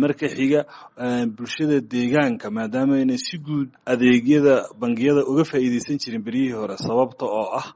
Marka 0.02 0.26
xiga 0.36 0.60
bulshada 1.36 1.76
deegaanka 1.92 2.46
maadaama 2.56 2.94
aynay 3.00 3.18
si 3.26 3.36
guud 3.46 3.68
adeegyada 3.92 4.54
bangiyada 4.80 5.22
uga 5.30 5.44
faa'iideysan 5.50 5.96
jirin 6.02 6.22
beryihii 6.26 6.52
hore 6.60 6.76
sababta 6.86 7.24
oo 7.38 7.48
ah 7.60 7.68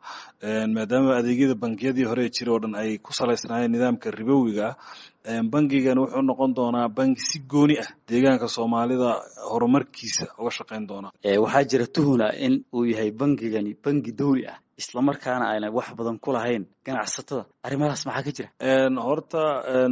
maadaama 0.77 1.11
adeegyada 1.21 1.55
bangiyadii 1.65 2.05
hore 2.11 2.25
jira 2.37 2.53
oo 2.55 2.59
dhan 2.63 2.75
ay 2.83 2.99
ku 2.99 3.13
salaysnaayeen 3.19 3.73
nidaamka 3.75 4.11
ribowiga 4.19 4.69
ah 4.69 5.43
bangigan 5.53 5.99
wuxuu 6.03 6.23
noqon 6.31 6.51
doonaa 6.57 6.89
bangi 6.97 7.21
si 7.29 7.39
gooni 7.53 7.77
ah 7.85 7.89
deegaanka 8.09 8.49
soomaalida 8.57 9.11
horumarkiisa 9.53 10.27
uga 10.41 10.51
shaqayn 10.59 10.85
doona 10.91 11.09
waxaa 11.45 11.65
jira 11.71 11.87
tuhuna 11.95 12.27
in 12.47 12.55
uu 12.77 12.85
yahay 12.93 13.11
bangigani 13.21 13.73
bangi 13.85 14.13
dawli 14.21 14.45
ah 14.53 14.59
islamarkaana 14.83 15.45
ayna 15.53 15.69
wax 15.77 15.89
badan 15.99 16.19
ku 16.25 16.31
lahayn 16.37 16.65
ganacsatada 16.87 17.43
arrimahaas 17.67 18.03
maxaa 18.09 18.23
ka 18.27 18.33
jira? 18.37 18.49
Horta 19.07 19.43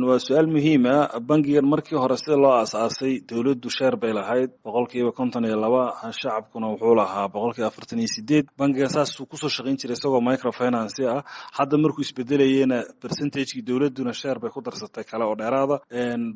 waa 0.09 0.19
su'aal 0.27 0.47
muhiima 0.55 0.95
bangigan 1.29 1.65
markii 1.73 1.97
hore 2.03 2.17
sida 2.23 2.37
loo 2.37 2.53
aas-aasay 2.61 3.15
dowladdu 3.29 3.69
sheer 3.77 3.95
bay 4.03 4.13
lahayd. 4.13 4.51
Boqolkiiba 4.65 5.13
konton 5.19 5.45
iyo 5.49 5.57
laba 5.65 5.83
shacabkuna 6.21 6.67
wuxuu 6.73 6.95
lahaa 7.01 7.29
boqolkiiba 7.35 7.67
afartan 7.71 7.99
iyo 8.03 8.09
sideed. 8.15 8.47
Bangiga 8.59 8.89
saasuu 8.95 9.27
ku 9.31 9.37
soo 9.37 9.49
shaqayn 9.49 9.77
jiray 9.81 9.97
isagoo 9.99 10.21
microfinance 10.21 11.01
ah. 11.15 11.23
Hadda 11.57 11.77
markuu 11.79 12.03
isbedelayena 12.07 12.79
percentagekii 13.01 13.63
dowladduna 13.69 14.13
sheer 14.13 14.37
bay 14.43 14.51
ku 14.51 14.61
darsatay 14.61 15.05
kale 15.11 15.25
oo 15.25 15.35
dheeraada. 15.41 15.77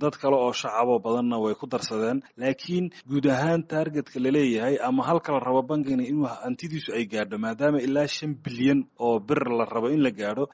Dad 0.02 0.14
kale 0.22 0.36
oo 0.36 0.52
shacabo 0.52 0.94
badanna 1.04 1.36
way 1.44 1.54
ku 1.54 1.66
darsadeen. 1.66 2.22
Laakiin 2.40 2.90
guud 3.08 3.26
ahaan 3.26 3.62
targetka 3.72 4.18
la 4.24 4.30
leeyahay 4.36 4.76
ama 4.88 5.02
halka 5.08 5.32
la 5.32 5.40
rabo 5.40 5.62
bangigana 5.70 6.04
inuu 6.10 6.24
hantidiisu 6.44 6.90
ay 6.96 7.04
gaadho 7.12 7.36
maadaama 7.44 7.78
ilaa 7.86 8.06
shan 8.16 8.32
bilyan 8.44 8.80
oo 8.98 9.18
bir 9.28 9.40
la 9.58 9.64
rabo 9.64 9.88
in 9.94 10.02
la 10.06 10.10
gaadho 10.10 10.44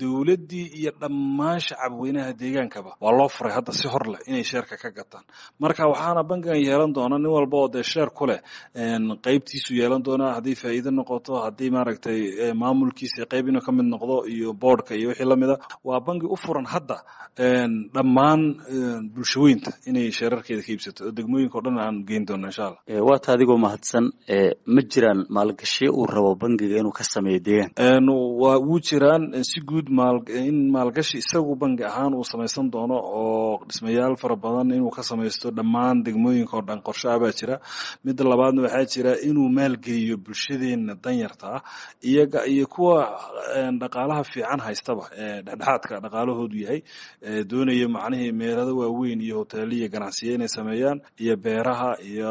dowladdii 0.00 0.66
iyo 0.80 0.92
dhammaan 1.00 1.60
shacabweynaha 1.66 2.32
deegaankaba. 2.40 2.90
Waa 3.00 3.12
loo 3.18 3.28
furay 3.28 3.52
hadda 3.56 3.72
si 3.72 3.88
hor 3.88 4.04
leh 4.12 4.20
inay 4.26 4.44
sheerka 4.44 4.76
ka 4.82 4.90
gataan. 4.98 5.24
Marka 5.60 5.86
waxaana 5.92 6.22
bangigan 6.30 6.58
yeelan 6.66 6.92
doona 6.96 7.18
nin 7.18 7.30
walba 7.36 7.56
oo 7.62 7.68
dee 7.74 7.82
sheer 7.82 8.10
ku 8.18 8.26
leh 8.30 8.40
qeybtiisu 9.24 9.70
yeelan 9.80 10.02
doonaa 10.06 10.34
haddii 10.36 10.54
faa'iido 10.62 10.90
noqoto 10.90 11.32
haddii 11.44 11.70
maaragtay 11.76 12.52
maamulkiisa 12.62 13.26
qeyb 13.32 13.46
inuu 13.50 13.60
ka 13.66 13.72
mid 13.72 13.86
noqdo 13.94 14.16
iyo 14.34 14.52
boardka 14.52 14.94
iyo 14.94 15.08
wixii 15.10 15.24
lamida 15.30 15.56
waa 15.84 16.00
bangi 16.06 16.26
u 16.26 16.36
furan 16.36 16.66
hadda 16.72 16.96
dhammaan 17.94 18.42
bulshaweynta 19.14 19.70
inay 19.90 20.10
sheerarkeeda 20.18 20.62
ka 20.66 20.70
iibsato. 20.72 21.00
Oo 21.06 21.12
degmooyinka 21.16 21.58
o 21.58 21.62
dhan 21.64 21.78
aan 21.78 21.96
geyn 22.08 22.24
doono 22.28 22.46
insha 22.50 22.64
allah. 22.68 22.80
Waata 23.08 23.28
adigoo 23.34 23.58
mahadsan 23.64 24.04
ma 24.74 24.80
jiraan 24.92 25.20
maalgashiyo 25.36 25.90
uu 25.92 26.06
rabo 26.06 26.34
bangiga 26.42 26.76
inuu 26.80 26.92
ka 26.98 27.04
sameeyo 27.24 27.40
deegaanka 27.40 28.12
waa 28.42 28.58
wuu 28.58 28.80
jiraan 28.80 29.42
si 29.44 29.60
guud 29.60 29.88
maal 29.88 30.20
in 30.28 30.70
maalgashi 30.70 31.18
isagu 31.18 31.54
bangi 31.56 31.84
ahaan 31.84 32.14
uu 32.14 32.24
samaysan 32.24 32.70
doono 32.70 32.94
oo 33.00 33.64
dhismayaal 33.68 34.16
fara 34.16 34.36
badan 34.36 34.70
inuu 34.76 34.90
ka 34.90 35.02
samaysto 35.02 35.50
dhammaan 35.50 36.02
degmooyinka 36.04 36.56
oo 36.56 36.62
dhan 36.68 36.80
qorshe 36.86 37.08
ah 37.08 37.18
baa 37.18 37.32
jira. 37.38 37.56
Midda 38.04 38.24
labaadna 38.24 38.62
waxaa 38.66 38.84
jira 38.92 39.12
inuu 39.28 39.48
maalgeliyo 39.56 40.16
bulshadeena 40.24 40.94
danyarta 41.04 41.48
ah 41.56 41.62
iyaga 42.02 42.40
iyo 42.46 42.66
kuwa 42.66 42.96
dhaqaalaha 43.80 44.22
fiican 44.24 44.60
haystaba 44.66 45.04
dhexdhexaadka 45.16 46.00
dhaqaalahoodu 46.04 46.56
yahay 46.64 46.80
doonaya 47.50 47.88
macnihii 47.96 48.32
meelada 48.40 48.72
waaweyn 48.80 49.20
iyo 49.26 49.36
hoteeliya 49.40 49.88
ganacsiya 49.94 50.34
inay 50.36 50.48
sameeyaan 50.48 50.98
iyo 51.22 51.36
beeraha 51.36 51.90
iyo 52.10 52.30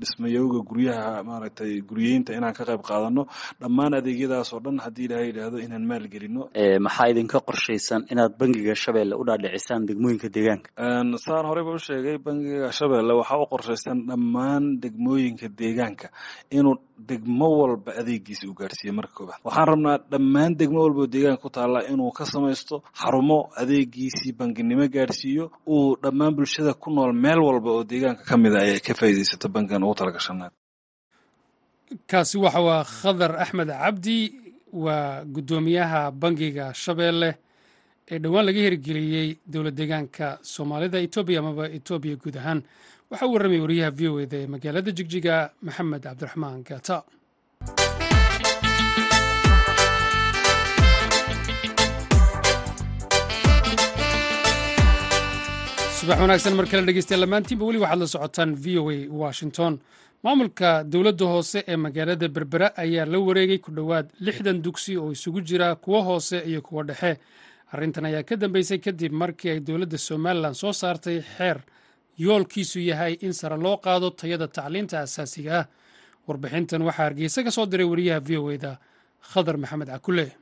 dhismayowga 0.00 0.60
guryaha 0.68 1.22
maaragtay 1.28 1.80
guryeynta 1.88 2.30
inaan 2.36 2.52
ka 2.58 2.64
qayb 2.68 2.82
qaadano. 2.88 3.22
Dhammaan 3.60 3.94
adeegyadaas 3.98 4.24
oo 4.54 4.60
dhan 4.64 4.78
haddii 4.84 5.04
ilahay 5.08 5.26
yidhaahdo 5.30 5.58
inaan 5.66 5.84
maalgelino 5.90 6.42
maxaa 6.86 7.08
idinka 7.12 7.38
qorshaysan 7.48 8.02
inaad 8.12 8.32
bangiga 8.40 8.74
shabeelle 8.82 9.14
u 9.20 9.24
dhaadhicisaan 9.28 9.82
degmooyinka 9.88 10.28
deegaanka? 10.36 10.68
Saan 11.26 11.44
horeyba 11.50 11.70
u 11.74 11.78
sheegay 11.86 12.16
bangiga 12.26 12.68
shabeelle 12.78 13.12
waxaa 13.20 13.38
u 13.42 13.46
qorshaysan 13.52 13.98
dhammaan 14.08 14.64
degmooyinka 14.82 15.46
deegaanka 15.60 16.06
inuu 16.58 16.76
degmo 17.10 17.48
walba 17.60 17.90
adeegiisa 18.00 18.44
u 18.50 18.54
gaarhsiiyo 18.60 18.92
marka 18.98 19.12
koobaad 19.18 19.40
waxaan 19.46 19.68
rabnaa 19.70 19.96
dhammaan 20.12 20.52
degmo 20.60 20.78
walba 20.84 21.00
oo 21.04 21.06
deegaanka 21.14 21.42
ku 21.44 21.50
taalla 21.56 21.80
inuu 21.92 22.10
ka 22.18 22.24
samaysto 22.32 22.76
xarumo 23.00 23.38
adeegiisii 23.62 24.32
banginimo 24.38 24.84
gaarhsiiyo 24.96 25.44
uu 25.74 25.96
dhammaan 26.02 26.32
bulshada 26.36 26.72
ku 26.82 26.88
nool 26.96 27.12
meel 27.24 27.40
walba 27.48 27.70
oo 27.76 27.84
deegaanka 27.90 28.22
ka 28.28 28.34
mid 28.42 28.54
a 28.56 28.60
ay 28.64 28.80
ka 28.86 28.92
faa'iidaysato 28.98 29.46
bangigan 29.54 29.84
ugu 29.86 29.94
talagashanaa 30.00 30.50
kaasi 32.10 32.36
waxa 32.44 32.60
waa 32.68 32.82
khadar 32.84 33.32
axmed 33.42 33.68
cabdi 33.68 34.18
waa 34.84 35.24
guddoomiyaha 35.34 36.00
bangiga 36.22 36.66
shabeelle 36.74 37.30
ee 38.10 38.18
dhowaan 38.22 38.46
laga 38.46 38.60
hirgeliyey 38.66 39.28
dowlad 39.52 39.74
deegaanka 39.80 40.26
soomaalida 40.52 40.98
etoobiya 41.06 41.38
amaba 41.42 41.64
etoobiya 41.78 42.16
guud 42.22 42.36
ahaan. 42.40 42.60
Waxaa 43.10 43.26
u 43.28 43.32
warramay 43.34 43.60
wariyaha 43.64 43.90
v 43.98 44.00
o 44.12 44.20
eda 44.24 44.36
ee 44.42 44.46
magaalada 44.54 44.90
jigjiga 44.98 45.34
maxamed 45.66 46.02
cabdiraxmaan 46.06 46.62
gaata 46.68 46.96
subax 55.98 56.18
wanaagsan 56.22 56.54
mar 56.58 56.66
kale 56.70 56.82
dhegeystayaal 56.88 57.22
lamaantiinba 57.24 57.64
weli 57.68 57.78
waxaad 57.84 57.98
la 58.02 58.06
socotaan 58.14 58.50
v 58.62 58.66
o 58.80 58.90
a 58.94 58.96
washington 59.22 59.72
maamulka 60.22 60.84
dowladda 60.84 61.24
hoose 61.26 61.64
ee 61.68 61.76
magaalada 61.76 62.28
berbera 62.28 62.68
ayaa 62.76 63.06
la 63.06 63.18
wareegay 63.18 63.58
ku 63.58 63.70
dhowaad 63.70 64.06
lixdan 64.20 64.62
dugsi 64.62 64.96
oo 64.96 65.12
isugu 65.12 65.40
jira 65.40 65.74
kuwo 65.76 66.02
hoose 66.02 66.38
iyo 66.46 66.62
kuwo 66.62 66.82
dhexe. 66.82 67.18
Arrintan 67.72 68.04
ayaa 68.06 68.22
ka 68.22 68.36
dambeysay 68.36 68.78
kadib 68.78 69.12
markii 69.12 69.50
ay 69.50 69.60
dowladda 69.60 69.98
somalilan 69.98 70.54
soo 70.54 70.72
saartay 70.72 71.20
xeer 71.20 71.58
yoolkiisu 72.18 72.80
yahay 72.80 73.12
in 73.20 73.32
sare 73.32 73.56
loo 73.56 73.76
qaado 73.76 74.10
tayada 74.10 74.48
tacliinta 74.48 75.00
asaasiga 75.00 75.58
ah. 75.58 75.66
Warbixintan 76.26 76.82
waxaa 76.82 77.02
hargeysa 77.04 77.44
ka 77.44 77.50
soo 77.50 77.66
diray 77.66 77.86
wariyaha 77.86 78.20
v 78.20 78.36
o 78.38 78.50
eda 78.50 78.78
khadar 79.32 79.56
maxamed 79.58 79.88
cakule 79.88 80.32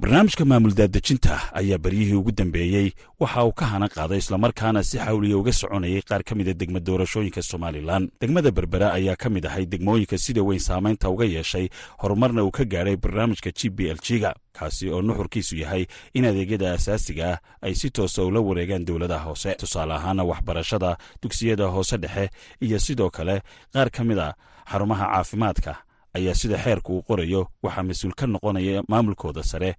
barnaamijka 0.00 0.44
maamul 0.44 0.74
daadejinta 0.74 1.40
ayaa 1.54 1.78
beryihii 1.78 2.14
ugu 2.14 2.32
dambeeyey. 2.32 2.92
Waxa 3.20 3.44
uu 3.44 3.52
ka 3.52 3.66
hana 3.66 3.88
qaaday 3.88 4.18
islamarkaana 4.18 4.82
si 4.82 4.98
xawliya 4.98 5.36
uga 5.36 5.52
soconayay 5.52 6.02
qaar 6.02 6.22
ka 6.24 6.34
mida 6.34 6.54
degma 6.54 6.80
doorashooyinka 6.80 7.42
somalilan 7.42 8.08
degmada 8.20 8.50
berbera 8.50 8.92
ayaa 8.92 9.16
ka 9.16 9.28
mid 9.30 9.44
ahay 9.46 9.66
degmooyinka 9.66 10.18
sida 10.18 10.42
weyn 10.42 10.58
saamaynta 10.60 11.10
uga 11.10 11.24
yeeshay 11.24 11.68
horumarna 12.00 12.44
uu 12.44 12.50
ka 12.50 12.64
gaadhay 12.64 12.96
barnaamijka 12.96 13.50
g 13.52 13.68
b 13.70 13.78
l 13.92 13.98
g-ga 14.00 14.32
kaasi 14.52 14.88
oo 14.90 15.02
nuxurkiisu 15.02 15.56
yahay 15.56 15.86
in 16.14 16.24
adeegyada 16.24 16.72
asaasiga 16.72 17.28
ah 17.32 17.38
ay 17.62 17.74
si 17.74 17.90
toosa 17.90 18.24
ula 18.24 18.40
wareegaan 18.40 18.84
dowladaha 18.84 19.24
hoose. 19.28 19.54
Tusaale 19.54 19.94
ahaana 19.94 20.24
waxbarashada 20.24 20.96
dugsiyada 21.22 21.66
hoose 21.68 21.96
dhexe 21.98 22.30
iyo 22.60 22.78
sidoo 22.78 23.10
kale 23.10 23.42
qaar 23.72 23.90
ka 23.90 24.04
mid 24.04 24.18
a 24.18 24.32
xarumaha 24.64 25.12
caafimaadka 25.12 25.76
ayaa 26.16 26.34
sida 26.34 26.56
xeerku 26.58 26.96
uu 26.96 27.02
qorayo 27.02 27.46
waxaa 27.62 27.82
mas'uul 27.82 28.14
ka 28.16 28.26
noqonaya 28.26 28.82
maamulkooda 28.88 29.42
sare 29.42 29.76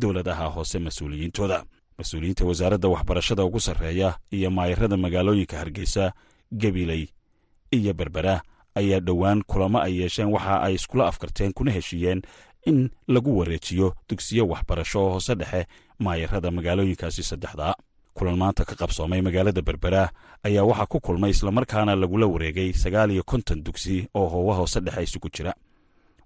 dowladaha 0.00 0.46
hoose 0.54 0.78
mas'uuliyiintooda. 0.86 1.58
Mas'uuliyiinta 1.98 2.44
wasaaradda 2.50 2.88
waxbarashada 2.94 3.44
ugu 3.44 3.60
sarreeya 3.60 4.08
iyo 4.36 4.50
maayarada 4.50 4.96
magaalooyinka 4.96 5.56
hargeysa 5.58 6.12
gabiley 6.52 7.08
iyo 7.76 7.92
berbera 7.94 8.42
ayaa 8.74 9.00
dhowaan 9.00 9.42
kulamo 9.50 9.78
ay 9.80 9.94
yeesheen 10.00 10.28
waxa 10.34 10.60
ay 10.66 10.74
iskula 10.74 11.06
afkarteen 11.10 11.52
kuna 11.56 11.70
heshiiyeen 11.76 12.22
in 12.66 12.90
lagu 13.08 13.38
wareejiyo 13.38 13.94
dugsiyo 14.08 14.46
waxbarasho 14.48 14.98
oo 15.04 15.10
hoose 15.10 15.34
dhexe 15.34 15.66
maayarada 15.98 16.50
magaalooyinkaasi 16.50 17.22
saddexdaa 17.22 17.74
kulan 18.14 18.36
maanta 18.36 18.64
ka 18.68 18.74
qabsoomay 18.80 19.20
magaalada 19.22 19.62
berbera 19.62 20.02
ayaa 20.44 20.64
waxaa 20.70 20.86
ku 20.86 21.00
kulmay 21.00 21.30
islamarkaana 21.30 21.96
lagula 21.96 22.26
wareegay 22.26 22.72
sagaal 22.72 23.10
iyo 23.10 23.22
konton 23.24 23.62
dugsi 23.64 24.08
oo 24.14 24.28
hoowa 24.28 24.54
hoose 24.60 24.80
dhexe 24.80 25.02
isugu 25.02 25.28
jira 25.34 25.52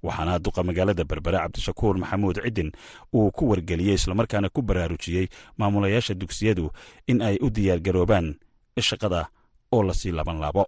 waxaana 0.06 0.38
duqa 0.44 0.62
magaalada 0.68 1.04
berbere 1.10 1.38
cabdishakuur 1.44 1.94
maxamuud 2.02 2.38
cidin 2.44 2.70
uu 3.14 3.30
ku 3.36 3.42
wargeliyey 3.50 3.94
islamarkaana 3.98 4.48
ku 4.54 4.60
baraarujiyey 4.62 5.26
maamulayaasha 5.58 6.14
dugsiyadu 6.14 6.66
in 7.10 7.22
ay 7.22 7.36
u 7.40 7.50
diyaargaroobaan 7.50 8.26
shaqada 8.88 9.20
oo 9.72 9.82
la 9.82 9.94
sii 9.94 10.12
laban 10.18 10.38
laabo. 10.40 10.62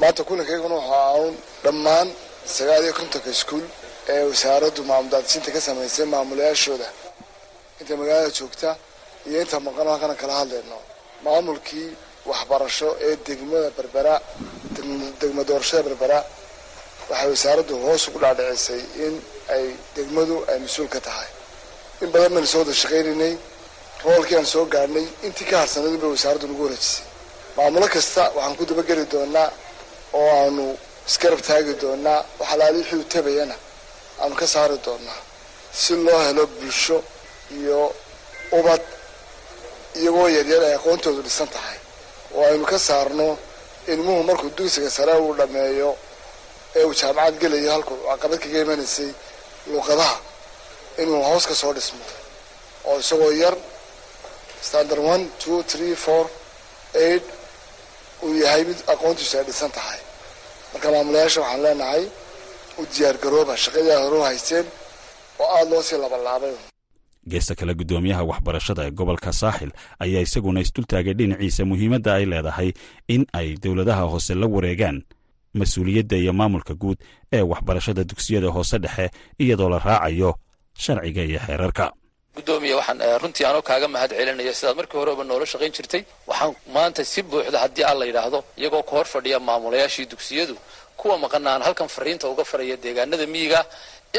Maanta 0.00 0.22
kulankayguna 0.28 0.74
waxaa 0.74 1.12
un 1.26 1.34
dhammaan 1.64 2.08
sagaal 2.56 2.82
iyo 2.84 2.94
kontonka 2.98 3.30
iskuul 3.34 3.64
ee 4.12 4.22
wasaaraddu 4.30 4.80
maamuldaadsinta 4.90 5.50
ka 5.54 5.60
samaysay 5.66 6.06
maamulayaashooda. 6.14 6.86
Inta 7.80 7.92
magaalada 8.00 8.30
joogta 8.38 8.70
iyo 9.28 9.38
inta 9.44 9.56
maqan 9.66 9.86
halkana 9.90 10.14
kala 10.20 10.34
hadlayno 10.40 10.78
maamulkii 11.24 11.88
waxbarasho 12.30 12.88
ee 13.06 13.14
degmada 13.26 13.70
berbera 13.78 14.14
degma 15.20 15.42
doorashada 15.48 15.82
berbera 15.88 16.18
waxay 17.10 17.28
wasaaraddu 17.34 17.74
hoos 17.84 18.02
ugu 18.08 18.18
dhaadhicisay 18.24 18.80
in 19.04 19.14
ay 19.54 19.64
degmadu 19.96 20.36
ay 20.50 20.58
mas'uul 20.64 20.88
ka 20.94 21.00
tahay. 21.06 21.28
In 22.02 22.08
badan 22.14 22.32
baynu 22.34 22.46
soo 22.52 22.58
wada 22.62 22.72
shaqaynaynay 22.82 23.34
roolkii 24.04 24.36
aan 24.38 24.46
soo 24.52 24.64
gaadhnay 24.74 25.06
intii 25.26 25.46
ka 25.50 25.56
harsanadin 25.62 25.98
bay 26.02 26.10
wasaaraddu 26.14 26.46
nagu 26.50 26.62
wareejisay. 26.66 27.04
Maamulo 27.56 27.86
kasta 27.94 28.22
waxaan 28.36 28.56
ku 28.58 28.64
dabageli 28.70 29.04
doonaa 29.12 29.48
oo 30.18 30.28
aanu 30.40 30.66
isgarab 31.08 31.40
taagi 31.48 31.72
doonaa 31.82 32.20
wax 32.40 32.48
alaali 32.54 32.78
wixii 32.78 33.00
u 33.00 33.04
tabayana 33.14 33.56
aanu 34.22 34.34
ka 34.40 34.46
saari 34.54 34.76
doonaa. 34.86 35.20
Si 35.80 35.92
loo 36.06 36.20
helo 36.26 36.44
bulsho 36.46 36.96
iyo 37.58 37.80
ubad 38.58 38.82
iyagoo 40.00 40.28
yaryar 40.36 40.62
ay 40.68 40.74
aqoontoodu 40.78 41.20
dhisan 41.26 41.48
tahay 41.54 41.78
oo 42.36 42.44
aynu 42.50 42.64
ka 42.72 42.78
saarno 42.88 43.28
ilmuhu 43.92 44.22
markuu 44.28 44.50
dugsiga 44.56 44.90
sare 44.96 45.14
uu 45.24 45.34
dhammeeyo 45.38 45.90
ee 46.76 46.84
uu 46.88 46.94
jaamacad 47.00 47.34
gelayo 47.42 47.70
halkuu 47.74 47.96
caqabad 48.10 48.38
kaga 48.44 48.58
imanaysay 48.64 49.10
luuqadaha 49.70 50.16
inuu 51.02 51.22
hoos 51.28 51.44
ka 51.50 51.54
soo 51.54 51.72
dhismo. 51.76 52.04
Oo 52.88 52.98
isagoo 53.02 53.32
yar 53.42 53.56
standard 54.68 55.00
one 55.14 55.24
two 55.42 55.62
three 55.62 55.94
four 55.94 56.24
eight 56.94 57.24
uu 58.22 58.34
yahay 58.42 58.62
mid 58.68 58.78
aqoontiisu 58.92 59.34
ay 59.38 59.44
dhisan 59.48 59.70
tahay. 59.76 60.00
Marka 60.72 60.88
maamulayaasha 60.94 61.40
waxaan 61.40 61.62
leenahay 61.64 62.04
u 62.78 62.86
diyaargarooba 62.92 63.54
shaqadii 63.64 63.92
aad 63.96 64.04
hore 64.10 64.22
haysteen 64.28 64.66
oo 65.42 65.46
aada 65.56 65.70
loo 65.70 65.82
sii 65.82 65.98
labalaabay. 66.04 66.54
Geesta 67.30 67.54
kale 67.58 67.74
guddoomiyaha 67.80 68.22
waxbarashada 68.30 68.82
ee 68.86 68.90
gobolka 68.98 69.32
saaxil 69.32 69.70
ayaa 70.04 70.22
isaguna 70.26 70.60
isdultaagay 70.64 71.14
dhinaciisa 71.18 71.62
muhiimadda 71.70 72.10
ay 72.18 72.24
leedahay 72.32 72.70
in 73.14 73.22
ay 73.38 73.48
dowladaha 73.64 74.02
hoose 74.12 74.34
la 74.40 74.46
wareegaan 74.54 74.98
mas'uuliyadda 75.54 76.16
iyo 76.16 76.32
maamulka 76.32 76.74
guud 76.74 76.98
ee 77.32 77.42
waxbarashada 77.42 78.04
dugsiyada 78.04 78.48
hoose 78.48 78.78
dhexe 78.78 79.10
iyadoo 79.38 79.68
la 79.68 79.78
raacayo 79.78 80.34
sharciga 80.78 81.22
iyo 81.24 81.38
xeerarka. 81.46 81.92
Gudoomiya 82.36 82.76
waxaan 82.76 83.00
runtii 83.22 83.44
anoo 83.46 83.62
kaaga 83.62 83.88
mahad 83.88 84.10
celinaya 84.18 84.54
sidaad 84.54 84.76
markii 84.76 84.98
horeba 85.00 85.24
noola 85.24 85.46
shaqayn 85.46 85.72
jirtay 85.76 86.02
waxaan 86.26 86.54
maanta 86.74 87.04
si 87.04 87.22
buuxda 87.22 87.58
haddii 87.64 87.84
aan 87.84 87.98
la 87.98 88.04
yidhaahdo 88.06 88.44
iyagoo 88.56 88.82
ka 88.82 88.90
hor 88.96 89.06
fadhiya 89.06 89.40
maamulayaashii 89.40 90.06
dugsiyadu 90.06 90.54
kuwa 90.96 91.18
maqana 91.18 91.50
aan 91.54 91.62
halkan 91.62 91.88
fariinta 91.88 92.28
uga 92.28 92.44
faraya 92.44 92.76
deegaanada 92.76 93.26
miyiga 93.26 93.64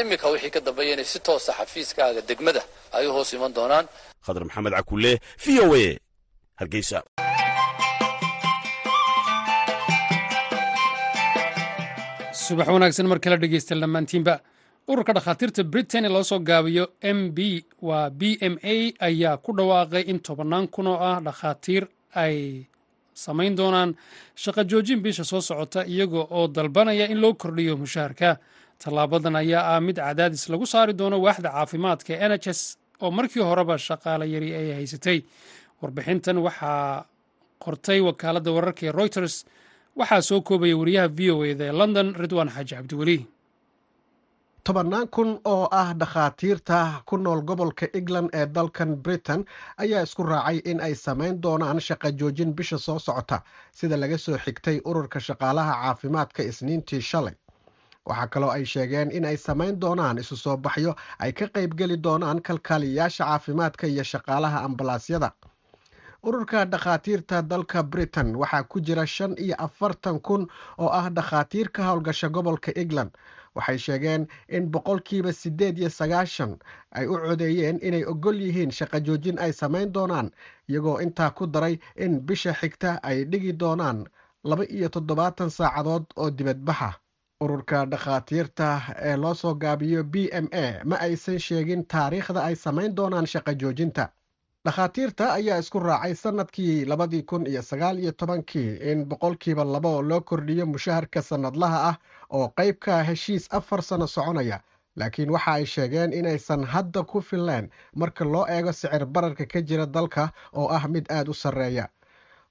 iminka 0.00 0.28
wixii 0.28 0.50
ka 0.50 0.60
dambeeya 0.60 0.92
inay 0.94 1.04
si 1.04 1.18
toosa 1.20 1.52
xafiiskaaga 1.52 2.20
degmada 2.28 2.62
ay 2.92 3.06
u 3.06 3.12
hoos 3.12 3.32
iman 3.32 3.52
doonaan. 3.56 3.86
Khadar 4.26 4.44
maxamed 4.44 4.72
cakulle 4.76 5.12
v 5.44 5.60
o 5.64 5.74
a 5.74 5.96
hargeysa 6.60 7.02
subax 12.50 12.68
wanaagsan 12.74 13.06
mar 13.10 13.18
kale 13.24 13.36
dhegeysta 13.42 13.74
dhammaantiinba. 13.82 14.34
Ururka 14.90 15.12
dhakhaatiirta 15.16 15.62
britain 15.72 16.04
ee 16.04 16.08
loo 16.14 16.22
soo 16.30 16.38
gaabiyo 16.50 16.84
m 17.02 17.18
b 17.36 17.64
waa 17.88 18.10
b 18.10 18.38
m 18.40 18.54
a 18.62 18.92
ayaa 19.08 19.36
ku 19.44 19.50
dhawaaqay 19.58 20.02
in 20.10 20.18
tobannaan 20.20 20.66
kun 20.74 20.86
oo 20.86 20.98
ah 21.10 21.20
dhakhaatiir 21.26 21.84
ay 22.14 22.66
samayn 23.14 23.54
doonaan 23.56 23.94
shaqo 24.34 24.62
joojin 24.70 25.00
bisha 25.04 25.24
soo 25.24 25.40
socota 25.40 25.84
iyaga 25.86 26.20
oo 26.30 26.48
dalbanaya 26.48 27.06
in 27.12 27.20
loo 27.20 27.34
kordhiyo 27.34 27.76
mushaharka. 27.76 28.38
Tallaabadan 28.82 29.36
ayaa 29.36 29.76
ah 29.76 29.80
mid 29.80 29.96
cadaadis 29.96 30.48
lagu 30.48 30.66
saari 30.66 30.92
doono 31.00 31.20
waaxda 31.26 31.50
caafimaadka 31.56 32.12
n 32.28 32.32
h 32.42 32.48
s 32.50 32.60
oo 33.02 33.10
markii 33.10 33.42
horeba 33.44 33.78
shaqaale 33.78 34.24
yari 34.34 34.50
ay 34.60 34.68
haysatay. 34.78 35.18
Warbixintan 35.82 36.38
waxaa 36.46 37.04
qortay 37.64 38.00
wakaaladda 38.00 38.50
wararka 38.56 38.82
ee 38.88 38.92
reuters 39.00 39.44
waxaa 39.98 40.22
soo 40.28 40.40
koobaya 40.40 40.76
wariyaha 40.80 41.08
v 41.16 41.30
o 41.30 41.44
eda 41.44 41.64
ee 41.64 41.72
london 41.80 42.14
ridwaan 42.14 42.48
xaaji 42.54 42.74
cabdiweli. 42.76 43.18
Tobannaan 44.64 45.08
kun 45.08 45.40
oo 45.44 45.68
ah 45.72 45.94
dhakhaatiirta 46.00 47.02
ku 47.06 47.16
nool 47.16 47.40
gobolka 47.42 47.86
england 47.98 48.28
ee 48.34 48.46
dalkan 48.46 48.96
britain 49.04 49.44
ayaa 49.82 50.02
isku 50.02 50.22
raacay 50.22 50.58
in 50.70 50.80
ay 50.80 50.94
samayn 50.94 51.40
doonaan 51.42 51.80
shaqo 51.80 52.10
joojin 52.18 52.52
bisha 52.54 52.78
soo 52.78 52.98
socota 52.98 53.42
sida 53.72 53.96
laga 53.96 54.18
soo 54.18 54.38
xigtay 54.38 54.80
ururka 54.84 55.20
shaqaalaha 55.20 55.72
caafimaadka 55.82 56.42
isniintii 56.42 57.00
shalay. 57.00 57.34
Waxaa 58.06 58.26
kaloo 58.26 58.50
ay 58.50 58.64
sheegeen 58.64 59.10
in 59.10 59.24
ay 59.24 59.36
samayn 59.36 59.80
doonaan 59.80 60.18
isu 60.18 60.36
soo 60.36 60.56
baxyo 60.56 60.94
ay 61.18 61.32
ka 61.32 61.46
qaybgeli 61.54 61.96
doonaan 61.96 62.42
kalkaaliyayaasha 62.42 63.24
caafimaadka 63.24 63.86
iyo 63.86 64.04
shaqaalaha 64.04 64.58
ambalaasyada 64.66 65.32
ururka 66.22 66.64
dhakhaatiirta 66.64 67.42
dalka 67.42 67.82
britain 67.82 68.36
waxaa 68.36 68.62
ku 68.68 68.80
jira 68.80 69.06
shan 69.06 69.34
iyo 69.38 69.54
afartan 69.58 70.20
kun 70.20 70.46
oo 70.78 70.88
ah 70.88 71.08
dhakhaatiir 71.10 71.68
ka 71.72 71.82
howlgasha 71.84 72.28
gobolka 72.28 72.72
england. 72.76 73.10
Waxay 73.54 73.78
sheegeen 73.78 74.26
in 74.48 74.70
boqolkiiba 74.70 75.32
siddeed 75.32 75.78
iyo 75.78 75.88
sagaashan 75.90 76.58
ay 76.92 77.06
u 77.06 77.16
codeeyeen 77.18 77.78
inay 77.82 78.04
ogol 78.04 78.36
yihiin 78.40 78.70
shaqo 78.70 79.00
joojin 79.00 79.38
ay 79.38 79.52
samayn 79.52 79.92
doonaan 79.92 80.30
iyagoo 80.68 81.00
intaa 81.00 81.30
ku 81.30 81.46
daray 81.46 81.78
in 81.96 82.20
bisha 82.20 82.52
xigta 82.54 83.00
ay 83.02 83.24
dhigi 83.24 83.52
doonaan 83.52 84.04
laba 84.44 84.64
iyo 84.68 84.88
toddobaatan 84.88 85.50
saacadood 85.50 86.04
oo 86.16 86.30
dibadbaxa. 86.30 86.92
Ururka 87.40 87.86
dhakhaatiirta 87.86 88.82
ee 89.02 89.16
loo 89.16 89.34
soo 89.34 89.54
gaabiyo 89.54 90.04
b 90.04 90.28
m 90.32 90.46
a 90.52 90.84
ma 90.84 90.96
aysan 91.00 91.38
sheegin 91.38 91.84
taariikhda 91.88 92.44
ay 92.44 92.54
samayn 92.56 92.94
doonaan 92.94 93.26
shaqo 93.26 93.52
joojinta 93.56 94.12
dhakhaatiirta 94.64 95.32
ayaa 95.32 95.58
isku 95.58 95.78
raacay 95.80 96.14
sannadkii 96.14 96.84
labadii 96.84 97.22
kun 97.22 97.46
iyo 97.46 97.62
sagaal 97.62 97.98
iyo 97.98 98.12
tobankii 98.12 98.76
in 98.92 99.04
boqolkiiba 99.08 99.64
labo 99.64 100.02
loo 100.02 100.20
kordhiyo 100.20 100.66
mushaharka 100.66 101.22
sannadlaha 101.22 101.78
ah 101.88 101.96
oo 102.30 102.48
qayb 102.48 102.76
ka 102.78 103.02
heshiis 103.02 103.48
afar 103.50 103.82
sano 103.82 104.06
soconaya. 104.06 104.60
Laakiin 104.96 105.30
waxa 105.30 105.52
ay 105.52 105.64
sheegeen 105.66 106.12
inaysan 106.12 106.64
hadda 106.64 107.02
ku 107.02 107.20
filleen 107.22 107.70
marka 107.96 108.24
loo 108.24 108.44
eego 108.48 108.72
sicir 108.72 109.06
bararka 109.06 109.46
ka 109.46 109.60
jira 109.62 109.86
dalka 109.86 110.32
oo 110.52 110.68
ah 110.68 110.88
mid 110.88 111.06
aada 111.10 111.30
u 111.30 111.34
sarreeya. 111.34 111.88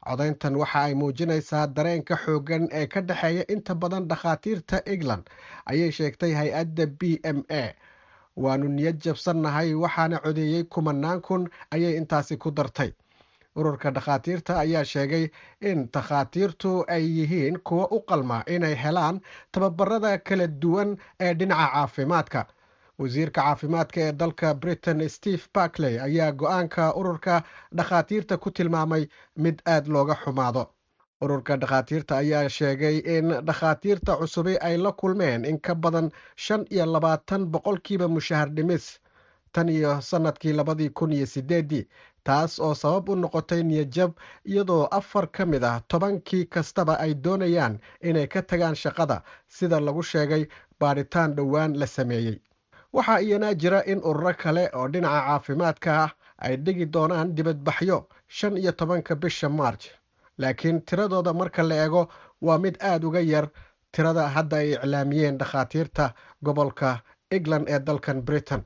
Codayntan 0.02 0.56
waxa 0.56 0.80
ay 0.90 0.94
muujinaysaa 0.96 1.68
dareenka 1.68 2.16
xooggan 2.18 2.68
ee 2.72 2.88
ka 2.88 3.02
dhexeeya 3.02 3.46
inta 3.52 3.76
badan 3.76 4.08
dhakhaatiirta 4.08 4.82
england 4.86 5.30
ayay 5.66 5.92
sheegtay 5.92 6.34
hay'adda 6.34 6.86
b 6.88 7.20
m 7.24 7.44
a 7.50 7.64
waanu 8.44 8.68
niyad 8.76 8.98
jabsannahay 9.06 9.74
waxaana 9.84 10.18
codeeyey 10.26 10.64
kumanaan 10.74 11.22
kun 11.22 11.44
ayay 11.76 11.94
intaasi 12.00 12.38
ku 12.38 12.52
dartay. 12.52 12.92
Ururka 13.56 13.92
dhakhaatiirta 13.92 14.60
ayaa 14.64 14.84
sheegay 14.86 15.26
in 15.62 15.88
dhakhaatiirtu 15.94 16.72
ay 16.96 17.04
yihiin 17.18 17.58
kuwo 17.68 17.86
u 17.92 18.00
qalma 18.10 18.44
inay 18.56 18.76
helaan 18.84 19.20
tababarada 19.52 20.18
kala 20.18 20.48
duwan 20.48 20.98
ee 21.20 21.34
dhinaca 21.34 21.68
caafimaadka. 21.74 22.42
Wasiirka 23.00 23.42
caafimaadka 23.42 24.00
ee 24.02 24.12
dalka 24.12 24.54
britain 24.54 25.10
steve 25.10 25.44
barkley 25.54 26.00
ayaa 26.00 26.32
go'aanka 26.32 26.94
ururka 27.00 27.44
dhakhaatiirta 27.76 28.38
ku 28.38 28.52
tilmaamay 28.52 29.04
mid 29.38 29.58
aada 29.66 29.90
looga 29.94 30.16
xumaado 30.24 30.64
ururka 31.22 31.58
dhakhaatiirta 31.58 32.18
ayaa 32.18 32.50
sheegay 32.50 32.98
in 33.18 33.28
dhakhaatiirta 33.46 34.16
cusubi 34.18 34.58
ay 34.62 34.78
la 34.78 34.92
kulmeen 34.92 35.46
in 35.46 35.60
ka 35.60 35.76
badan 35.76 36.12
shan 36.36 36.66
iyo 36.70 36.86
labaatan 36.86 37.46
boqolkiiba 37.52 38.08
mushahar 38.08 38.50
dhimis 38.56 39.00
tan 39.52 39.70
iyo 39.70 40.02
sannadkii 40.02 40.54
labadii 40.54 40.90
kun 40.90 41.12
iyo 41.14 41.26
sideeddii 41.26 41.88
taas 42.24 42.60
oo 42.60 42.74
sabab 42.76 43.10
u 43.10 43.16
noqotay 43.16 43.64
niyadjab 43.64 44.12
iyadoo 44.46 44.88
afar 44.92 45.32
ka 45.32 45.46
mid 45.46 45.64
ah 45.64 45.82
tobankii 45.88 46.46
kastaba 46.46 46.96
ay 47.00 47.14
doonayaan 47.14 47.80
inay 48.02 48.28
ka 48.28 48.42
tagaan 48.42 48.76
shaqada 48.76 49.24
sida 49.48 49.80
lagu 49.80 50.04
sheegay 50.04 50.48
baadhitaan 50.80 51.36
dhowaan 51.36 51.74
la 51.80 51.88
sameeyey. 51.88 52.40
Waxaa 52.94 53.20
iyana 53.22 53.54
jira 53.56 53.84
in 53.86 54.00
ururo 54.04 54.34
kale 54.34 54.70
oo 54.74 54.88
dhinaca 54.88 55.22
caafimaadka 55.28 55.92
ah 56.04 56.12
ay 56.38 56.56
dhigi 56.58 56.86
doonaan 56.86 57.36
dibadbaxyo 57.36 58.08
shan 58.28 58.58
iyo 58.58 58.72
tobanka 58.72 59.16
bisha 59.16 59.50
marj 59.50 59.86
laakiin 60.42 60.82
tiradooda 60.88 61.34
marka 61.34 61.64
la 61.64 61.76
eego 61.84 62.08
waa 62.42 62.58
mid 62.58 62.76
aada 62.82 63.08
uga 63.08 63.20
yar. 63.22 63.48
Tirada 63.92 64.28
hadda 64.36 64.58
ay 64.58 64.70
iclaamiyeen 64.74 65.38
dhakhaatiirta 65.38 66.14
gobolka 66.44 66.90
england 67.32 67.66
ee 67.70 67.80
dalkan 67.80 68.22
britain. 68.22 68.62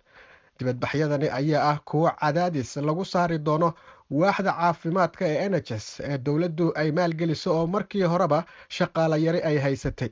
Dibadbaxyadani 0.60 1.30
ayaa 1.30 1.70
ah 1.72 1.80
kuwo 1.86 2.12
cadaadis 2.22 2.76
lagu 2.76 3.06
saari 3.06 3.38
doono 3.40 3.74
waaxda 4.12 4.52
caafimaadka 4.54 5.26
ee 5.28 5.50
n 5.50 5.54
h 5.56 5.72
s 5.72 6.00
ee 6.04 6.18
dowladdu 6.18 6.72
ay 6.76 6.92
maalgeliso 6.92 7.50
oo 7.58 7.68
markii 7.68 8.04
horeba 8.04 8.46
shaqaala 8.70 9.18
yari 9.18 9.42
ay 9.42 9.58
haysatay. 9.66 10.12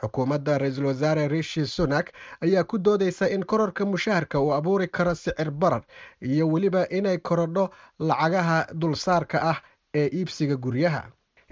Xukuumadda 0.00 0.58
ra'iisul 0.58 0.86
wasaare 0.90 1.28
rishi 1.28 1.66
sunak 1.66 2.06
ayaa 2.42 2.64
ku 2.64 2.78
doodeysa 2.78 3.28
in 3.30 3.44
korarka 3.44 3.84
mushaharka 3.84 4.40
uu 4.40 4.52
abuuri 4.54 4.88
karo 4.88 5.14
sicir 5.14 5.50
barar 5.50 5.82
iyo 6.22 6.48
weliba 6.48 6.88
inay 6.88 7.18
korodho 7.18 7.70
lacagaha 7.98 8.66
dulsaarka 8.74 9.38
ah 9.42 9.58
ee 9.98 10.08
iibsiga 10.18 10.56
guryaha. 10.56 11.02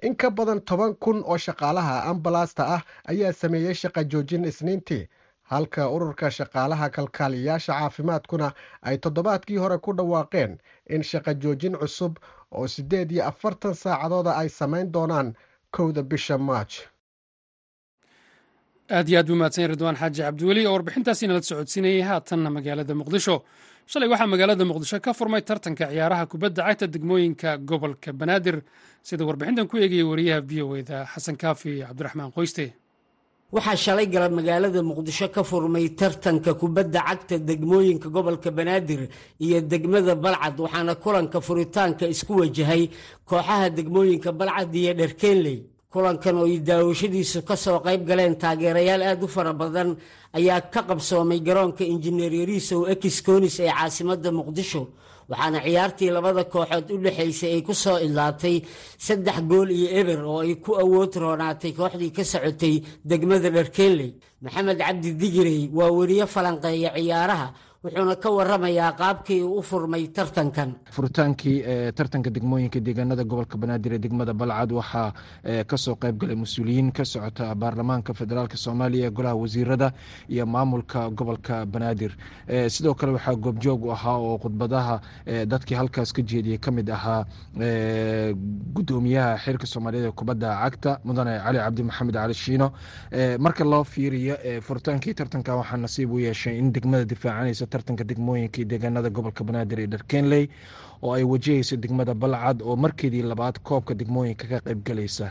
In 0.02 0.14
ka 0.16 0.30
badan 0.30 0.61
toban 0.61 0.94
kun 0.94 1.22
oo 1.26 1.37
shaqaalaha 1.46 1.94
ambalasta 2.11 2.62
ah 2.76 2.82
ayaa 3.12 3.32
sameeyey 3.32 3.74
shaqa 3.82 4.04
joojin 4.04 4.44
isniintii 4.50 5.09
halka 5.52 5.88
ururka 5.90 6.30
shaqaalaha 6.30 6.90
kalkaaliyayaasha 6.96 7.72
caafimaadkuna 7.78 8.48
ay 8.82 8.96
toddobaadkii 8.98 9.56
hore 9.62 9.78
ku 9.78 9.92
dhawaaqeen 9.98 10.59
in 10.94 11.02
shaqa 11.02 11.35
joojin 11.42 11.76
cusub 11.80 12.18
oo 12.52 12.66
siddeed 12.74 13.11
iyo 13.12 13.24
afartan 13.30 13.74
saacadooda 13.74 14.37
ay 14.37 14.48
samayn 14.48 14.92
doonaan 14.92 15.35
kowda 15.76 16.02
bisha 16.02 16.38
maaj 16.38 16.70
aad 18.90 19.09
iyo 19.09 19.18
aad 19.20 19.27
buu 19.29 19.37
mahadsan 19.40 19.68
ridwaan 19.72 19.96
xaaji 20.01 20.20
cabdiweli 20.22 20.66
oo 20.66 20.72
warbixintaasi 20.77 21.27
nala 21.27 21.42
socodsiinayay 21.42 22.03
haatanna 22.11 22.51
magaalada 22.51 22.94
muqdisho. 22.94 23.37
Shalay 23.90 24.09
waxaa 24.12 24.27
magaalada 24.35 24.64
muqdisho 24.70 25.01
ka 25.01 25.12
furmay 25.18 25.42
tartanka 25.42 25.85
ciyaaraha 25.90 26.27
kubadda 26.31 26.62
cagta 26.66 26.87
degmooyinka 26.94 27.59
gobolka 27.68 28.12
banaadir 28.12 28.62
sida 29.03 29.25
warbixintan 29.27 29.66
ku 29.70 29.77
eegayay 29.79 30.03
wariyaha 30.11 30.40
v 30.49 30.62
o 30.62 30.77
eda 30.77 31.07
xasan 31.12 31.37
kaafi 31.37 31.83
cabdiraxmaan 31.83 32.31
qoyste. 32.37 32.66
Waxaa 33.55 33.77
shalay 33.77 34.07
galab 34.07 34.33
magaalada 34.38 34.83
muqdisho 34.83 35.29
ka 35.35 35.42
furmay 35.42 35.87
tartanka 35.99 36.55
kubadda 36.55 37.01
cagta 37.09 37.38
degmooyinka 37.38 38.09
gobolka 38.09 38.51
banaadir 38.51 39.09
iyo 39.44 39.61
degmada 39.62 40.14
balcad 40.14 40.57
waxaana 40.64 40.94
kulanka 40.94 41.38
furitaanka 41.46 42.07
isku 42.14 42.33
wajahay 42.40 42.90
kooxaha 43.29 43.70
degmooyinka 43.70 44.31
balcad 44.33 44.75
iyo 44.75 44.92
dherkeenley 44.94 45.59
kulankan 45.92 46.37
oo 46.40 46.46
ay 46.51 46.59
daawashadiisu 46.68 47.38
ka 47.49 47.57
soo 47.57 47.79
qayb 47.87 48.03
galeen 48.09 48.35
taageerayaal 48.42 49.03
aad 49.03 49.22
u 49.25 49.29
fara 49.35 49.53
badan 49.53 49.96
ayaa 50.38 50.61
ka 50.72 50.81
qabsoomay 50.88 51.40
garoonka 51.46 51.85
injineer 51.92 52.33
yariisow 52.40 52.81
ekiskonis 52.94 53.57
ee 53.61 53.70
caasimadda 53.79 54.31
muqdisho 54.38 54.83
waxaana 55.31 55.59
ciyaartii 55.66 56.11
labada 56.16 56.42
kooxood 56.53 56.87
u 56.94 56.96
dhexaysay 57.05 57.53
ay 57.57 57.62
ku 57.68 57.75
soo 57.75 57.99
idlaatay 58.07 58.57
saddex 59.07 59.38
gool 59.51 59.68
iyo 59.70 59.88
eber 60.01 60.20
oo 60.25 60.40
ay 60.46 60.55
ku 60.64 60.70
awood 60.83 61.12
roonaatay 61.22 61.72
kooxdii 61.79 62.12
ka 62.16 62.25
socotay 62.33 62.75
degmada 63.11 63.49
dharkeenley 63.57 64.11
maxamed 64.42 64.79
cabdi 64.83 65.11
digirey 65.20 65.61
waa 65.79 65.90
weriye 65.99 66.27
falanqeeya 66.35 66.90
ciyaaraha 66.96 67.49
wuxuuna 67.87 68.16
ka 68.16 68.31
waramayaa 68.31 68.92
qaabkii 69.01 69.42
uu 69.42 69.59
u 69.59 69.62
furmay 69.62 70.05
tartankan. 70.16 70.75
Furitaankii 70.90 71.57
tartanka 71.94 72.31
degmooyinka 72.31 72.81
deegaanada 72.87 73.25
gobolka 73.25 73.57
banaadir 73.59 73.92
ee 73.94 73.99
degmada 73.99 74.33
balcad 74.35 74.72
waxaa 74.72 75.12
ka 75.70 75.77
soo 75.77 75.94
qayb 76.03 76.18
galay 76.20 76.37
mas'uuliyiin 76.37 76.90
ka 76.92 77.05
socota 77.05 77.55
baarlamaanka 77.55 78.14
federaalk 78.14 78.57
soomaaliya 78.57 79.11
golaha 79.11 79.35
wasiirada 79.42 79.92
iyo 80.29 80.46
maamulka 80.46 81.11
gobolka 81.11 81.66
banaadir. 81.66 82.12
Sidoo 82.68 82.94
kale 82.94 83.12
waxaa 83.12 83.35
goobjoog 83.37 83.85
u 83.85 83.90
ahaa 83.92 84.16
oo 84.18 84.38
khudbadaha 84.38 85.01
dadkii 85.46 85.75
halkaas 85.79 86.12
ka 86.12 86.22
jeediyey 86.22 86.59
ka 86.59 86.70
mid 86.70 86.88
ahaa 86.90 87.25
gudoomiyaha 88.75 89.38
xeerka 89.44 89.66
soomaaliyeed 89.66 90.09
ee 90.09 90.12
kubadda 90.12 90.49
cagta 90.64 90.99
mudane 91.05 91.38
cali 91.44 91.59
cabdi 91.59 91.83
maxamed 91.83 92.14
cali 92.14 92.35
shiino. 92.35 92.72
Marka 93.38 93.64
loo 93.64 93.85
fiiriyo 93.85 94.37
furitaankii 94.66 95.14
tartanka 95.14 95.57
waxaa 95.57 95.77
nasiib 95.77 96.12
u 96.12 96.18
yeeshay 96.18 96.59
in 96.59 96.72
degmada 96.72 97.05
difaacanaysa 97.05 97.66
tartanka 97.77 98.05
degmooyinka 98.11 98.65
deegaanada 98.73 99.11
gobolka 99.19 99.43
banaadir 99.49 99.79
ee 99.85 99.89
dharkenley 99.95 100.45
oo 101.07 101.12
ay 101.19 101.23
wajahayso 101.33 101.77
degmada 101.85 102.14
balcad 102.25 102.59
oo 102.69 102.77
markeedii 102.85 103.23
labaad 103.33 103.57
koobka 103.69 103.95
degmooyinka 104.01 104.47
ka 104.53 104.59
qaybgalaysa 104.66 105.27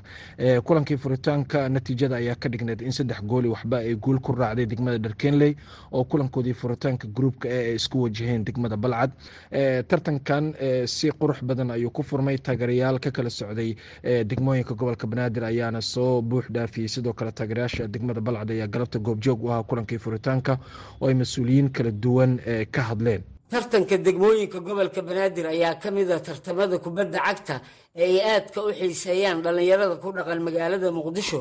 kulankii 0.68 0.98
furitaanka 1.04 1.70
natiijada 1.76 2.16
ayaa 2.22 2.36
ka 2.44 2.50
dhigneed 2.54 2.82
in 2.88 2.92
saddex 3.00 3.20
gooli 3.32 3.48
waxba 3.56 3.78
ay 3.84 3.96
guul 4.06 4.20
ku 4.28 4.32
raacday 4.42 4.66
degmada 4.74 4.98
dharkenley 5.08 5.52
oo 5.92 6.04
kulankoodii 6.12 6.54
furitaanka 6.62 7.08
gruupka 7.18 7.48
ee 7.58 7.64
ay 7.70 7.76
isku 7.82 7.98
wajaheen 8.06 8.44
degmada 8.48 8.78
balcad. 8.86 9.12
Tartankan 9.90 10.54
si 10.86 11.10
qurux 11.20 11.42
badan 11.44 11.72
ayuu 11.76 11.90
ku 11.92 12.04
furmay 12.04 12.38
taageerayaal 12.38 13.00
ka 13.00 13.12
kala 13.12 13.30
socday 13.30 13.76
degmooyinka 14.04 14.74
gobolka 14.76 15.08
banaadir 15.08 15.44
ayaana 15.44 15.82
soo 15.82 16.22
buux 16.22 16.46
dhaafiyey. 16.56 16.88
Sidoo 16.88 17.14
kale 17.14 17.32
taageerayaasha 17.32 17.88
degmada 17.88 18.22
balcad 18.22 18.52
ayaa 18.52 18.68
galabta 18.68 19.00
goobjoog 19.00 19.44
u 19.44 19.50
ahaa 19.52 19.64
kulankii 19.64 19.98
furitaanka 20.06 20.58
oo 21.02 21.08
ay 21.08 21.14
mas'uuliyiin 21.14 21.70
kala 21.72 21.92
duwan 21.92 22.40
ka 22.72 22.82
hadleen 22.82 23.24
tartanka 23.56 23.96
degmooyinka 24.06 24.60
gobolka 24.68 25.02
banaadir 25.08 25.46
ayaa 25.56 25.76
ka 25.84 25.89
mid 25.98 26.10
a 26.12 26.20
tartamada 26.28 26.76
kubadda 26.86 27.20
cagta 27.28 27.56
ee 27.96 28.04
ay 28.04 28.15
aadka 28.34 28.60
u 28.68 28.70
xiiseeyaan 28.80 29.39
dhallinyarada 29.46 29.96
ku 30.04 30.10
dhaqan 30.18 30.39
magaalada 30.48 30.89
muqdisho. 30.98 31.39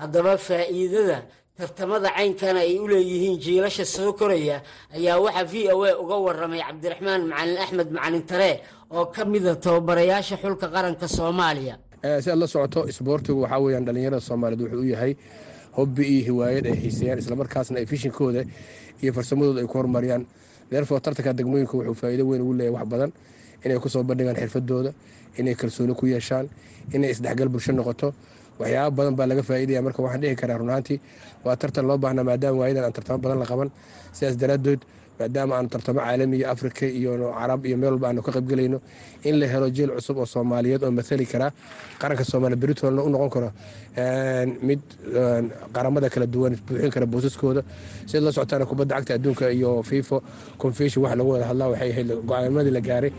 Haddaba 0.00 0.32
faa'iidada 0.46 1.18
tartamada 1.58 2.08
caynkana 2.16 2.60
ay 2.66 2.74
u 2.84 2.86
leeyihiin 2.92 3.36
jiilasha 3.44 3.84
soo 3.96 4.12
koraya 4.20 4.56
ayaa 4.96 5.16
waxaa 5.24 5.44
v 5.52 5.54
o 5.72 5.82
a 5.88 5.92
uga 6.02 6.16
waramay 6.26 6.60
cabdiraxmaan 6.68 7.22
macalin 7.30 7.58
axmed 7.64 7.88
macalin 7.96 8.24
taree 8.30 8.54
oo 8.96 9.06
ka 9.14 9.22
mida 9.24 9.52
tababarayaasha 9.64 10.36
xulka 10.42 10.66
qaranka 10.74 11.06
soomaaliya. 11.16 11.74
Si 12.22 12.28
aad 12.30 12.38
la 12.42 12.46
socoto 12.54 12.80
isboortigu 12.92 13.40
waxaa 13.44 13.60
weyaan 13.64 13.84
dhallinyarada 13.86 14.20
soomaaliyeed 14.28 14.62
wuxuu 14.64 14.82
u 14.84 14.90
yahay 14.94 15.12
hobbi 15.78 16.02
iyo 16.12 16.22
hiwaayad 16.28 16.64
ay 16.70 16.76
xiiseeyaan 16.82 17.18
islamarkaasna 17.22 17.76
ay 17.80 17.86
fishinkooda 17.92 18.42
iyo 19.02 19.10
farsamadooda 19.16 19.60
ay 19.62 19.66
ku 19.70 19.76
horumariyaan 19.80 20.22
therefore 20.70 21.00
tartanka 21.00 21.32
degmooyinka 21.38 21.74
wuxuu 21.78 21.94
faa'iido 21.94 22.24
weyn 22.28 22.42
ugu 22.42 22.52
leeyahay 22.58 22.74
wax 22.80 22.86
badan. 22.92 23.10
Inay 23.64 23.78
ku 23.78 23.88
soo 23.88 24.02
bandhigaan 24.02 24.36
xirfadooda 24.36 24.92
inay 25.38 25.54
kalsooni 25.54 25.94
ku 25.94 26.06
yeeshaan 26.06 26.46
inay 26.92 27.10
isdhexgal 27.10 27.48
bulsho 27.48 27.72
noqoto. 27.72 28.12
Waxyaaba 28.58 28.90
badan 28.96 29.14
baa 29.16 29.26
laga 29.26 29.42
faa'iidaya 29.42 29.82
marka 29.82 30.02
waxaan 30.02 30.20
dhihi 30.22 30.36
karaa 30.36 30.58
runaantii 30.58 31.00
waa 31.44 31.56
tartan 31.56 31.86
loo 31.88 31.98
baahnaa 31.98 32.24
maadaama 32.24 32.58
waayadan 32.60 32.84
aan 32.84 32.92
tartamo 32.92 33.18
badan 33.18 33.38
la 33.38 33.46
qaban. 33.46 33.70
Sidaas 34.12 34.36
daraaddeed 34.36 34.80
maadaama 35.18 35.52
aanu 35.58 35.68
tartamo 35.74 36.00
caalami 36.04 36.36
iyo 36.40 36.46
afrika 36.54 36.84
iyo 36.98 37.12
carab 37.38 37.60
iyo 37.68 37.76
meel 37.80 37.92
walba 37.94 38.06
aanu 38.10 38.22
ka 38.26 38.30
qaybgelayno 38.36 38.78
in 39.28 39.34
la 39.40 39.46
helo 39.52 39.68
jeel 39.76 39.90
cusub 39.96 40.16
oo 40.22 40.26
soomaaliyeed 40.34 40.82
oo 40.86 40.90
mathali 40.98 41.26
karaa 41.32 41.50
qaranka 42.02 42.24
soomaaliya 42.30 42.60
beritolna 42.62 43.02
u 43.02 43.08
noqon 43.14 43.30
karo 43.34 43.48
mid 44.68 44.80
qaramada 45.76 46.08
kala 46.14 46.26
duwan 46.34 46.54
buuxin 46.66 46.90
kara 46.94 47.06
boosaskooda 47.12 47.62
sida 48.06 48.20
la 48.26 48.32
socotaana 48.36 48.66
kubadda 48.70 48.94
cagta 48.98 49.12
adduunka 49.18 49.46
iyo 49.58 49.70
fifa 49.90 50.18
confession 50.62 51.00
wax 51.04 51.14
lagu 51.18 51.30
wada 51.34 51.46
hadlaa 51.50 51.68
waxay 51.72 51.90
ahayd 51.92 52.10
go'aanimadii 52.30 52.70
la 52.70 52.80
gaaray 52.88 53.12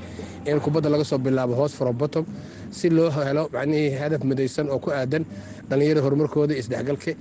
in 0.50 0.60
kubadda 0.66 0.90
laga 0.94 1.04
soo 1.12 1.18
bilaabo 1.28 1.54
hoos 1.60 1.74
from 1.80 1.96
bottom 2.02 2.26
si 2.78 2.90
loo 2.98 3.10
helo 3.28 3.44
macnihii 3.56 3.96
hadaf 4.02 4.22
midaysan 4.32 4.68
oo 4.70 4.80
ku 4.86 4.90
aadan 5.00 5.24
dhallinyarada 5.70 6.02
horumarkooda 6.06 6.54
isdhexgalka 6.62 7.12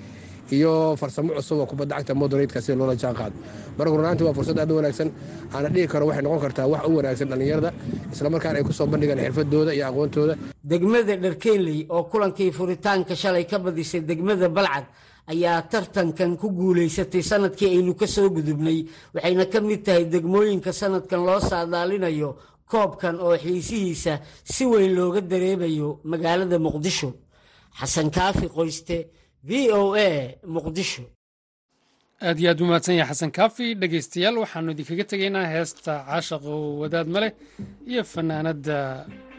iyo 0.50 0.96
farsamo 0.96 1.33
cusub 1.35 1.59
oo 1.61 1.66
kubadda 1.66 1.96
cagta 1.96 2.14
moderatka 2.14 2.61
sida 2.61 2.76
loola 2.78 2.94
jaan 2.96 3.14
qaado. 3.14 3.37
Marka 3.78 3.90
runaantii 3.96 4.24
waa 4.26 4.35
fursad 4.35 4.59
aad 4.59 4.70
u 4.70 4.76
wanaagsan. 4.76 5.09
Aana 5.54 5.68
dhihi 5.68 5.87
karo 5.88 6.07
waxay 6.07 6.22
noqon 6.22 6.40
kartaa 6.44 6.66
wax 6.72 6.83
u 6.88 6.96
wanaagsan 6.96 7.28
dhallinyarada 7.30 7.70
islamarkaana 8.12 8.59
ay 8.59 8.64
ku 8.64 8.72
soo 8.72 8.87
bandhigaan 8.87 9.18
xirfadooda 9.24 9.72
iyo 9.74 9.85
aqoontooda. 9.90 10.35
Degmada 10.64 11.16
dharkenley 11.16 11.87
oo 11.88 12.02
kulankii 12.12 12.50
furitaanka 12.52 13.14
shalay 13.16 13.44
ka 13.50 13.59
badisay 13.59 14.00
degmada 14.00 14.48
balcad 14.48 14.85
ayaa 15.33 15.62
tartankan 15.72 16.37
ku 16.37 16.50
guulaysatay 16.52 17.22
sannadkii 17.22 17.68
aynu 17.76 17.94
ka 18.00 18.07
soo 18.07 18.28
gudubnay 18.30 18.78
waxayna 19.14 19.44
ka 19.52 19.61
mid 19.61 19.80
tahay 19.87 20.04
degmooyinka 20.04 20.72
sanadkan 20.72 21.20
loo 21.26 21.40
saadaalinayo 21.40 22.30
koobkan 22.70 23.16
oo 23.20 23.37
xiisihiisa 23.44 24.20
si 24.44 24.64
weyn 24.66 24.92
looga 24.96 25.20
dareemayo 25.20 26.00
magaalada 26.04 26.59
muqdisho. 26.59 27.11
Xasan 27.80 28.11
kaafi 28.11 28.46
qoyste 28.57 28.96
v 29.48 29.50
o 29.78 29.80
a 30.07 30.09
muqdisho. 30.54 31.04
Aad 32.26 32.38
iyo 32.40 32.48
aad 32.50 32.61
u 32.62 32.64
mahadsan 32.70 32.94
yahay 33.00 33.11
xasan 33.12 33.30
kaafi. 33.38 33.66
Dhegaystayaal 33.80 34.37
waxaanu 34.42 34.68
idinkaga 34.74 35.04
tegaynaa 35.12 35.46
heesta 35.54 35.92
caashaq 36.09 36.42
oo 36.54 36.68
wadaad 36.83 37.09
ma 37.14 37.18
leh 37.22 37.33
iyo 37.90 38.02
fanaanadda 38.12 38.76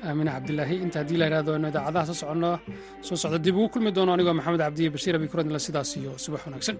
aamine 0.07 0.29
cabdilaahi 0.35 0.75
inta 0.85 0.97
haddii 1.01 1.17
la 1.21 1.25
yidhahdo 1.27 1.51
aynu 1.55 1.67
idaacadaha 1.71 2.05
soo 2.09 2.17
soconno 2.21 2.49
soo 3.07 3.17
socdo 3.21 3.37
dib 3.45 3.55
ugu 3.57 3.69
kulmi 3.73 3.91
doono 3.97 4.11
anigoo 4.15 4.35
maxamed 4.39 4.61
cabdiye 4.65 4.89
bashiir 4.95 5.15
abi 5.17 5.27
kuradnila 5.31 5.59
sidaas 5.65 5.89
iyo 5.99 6.11
subax 6.23 6.41
wanaagsan 6.47 6.77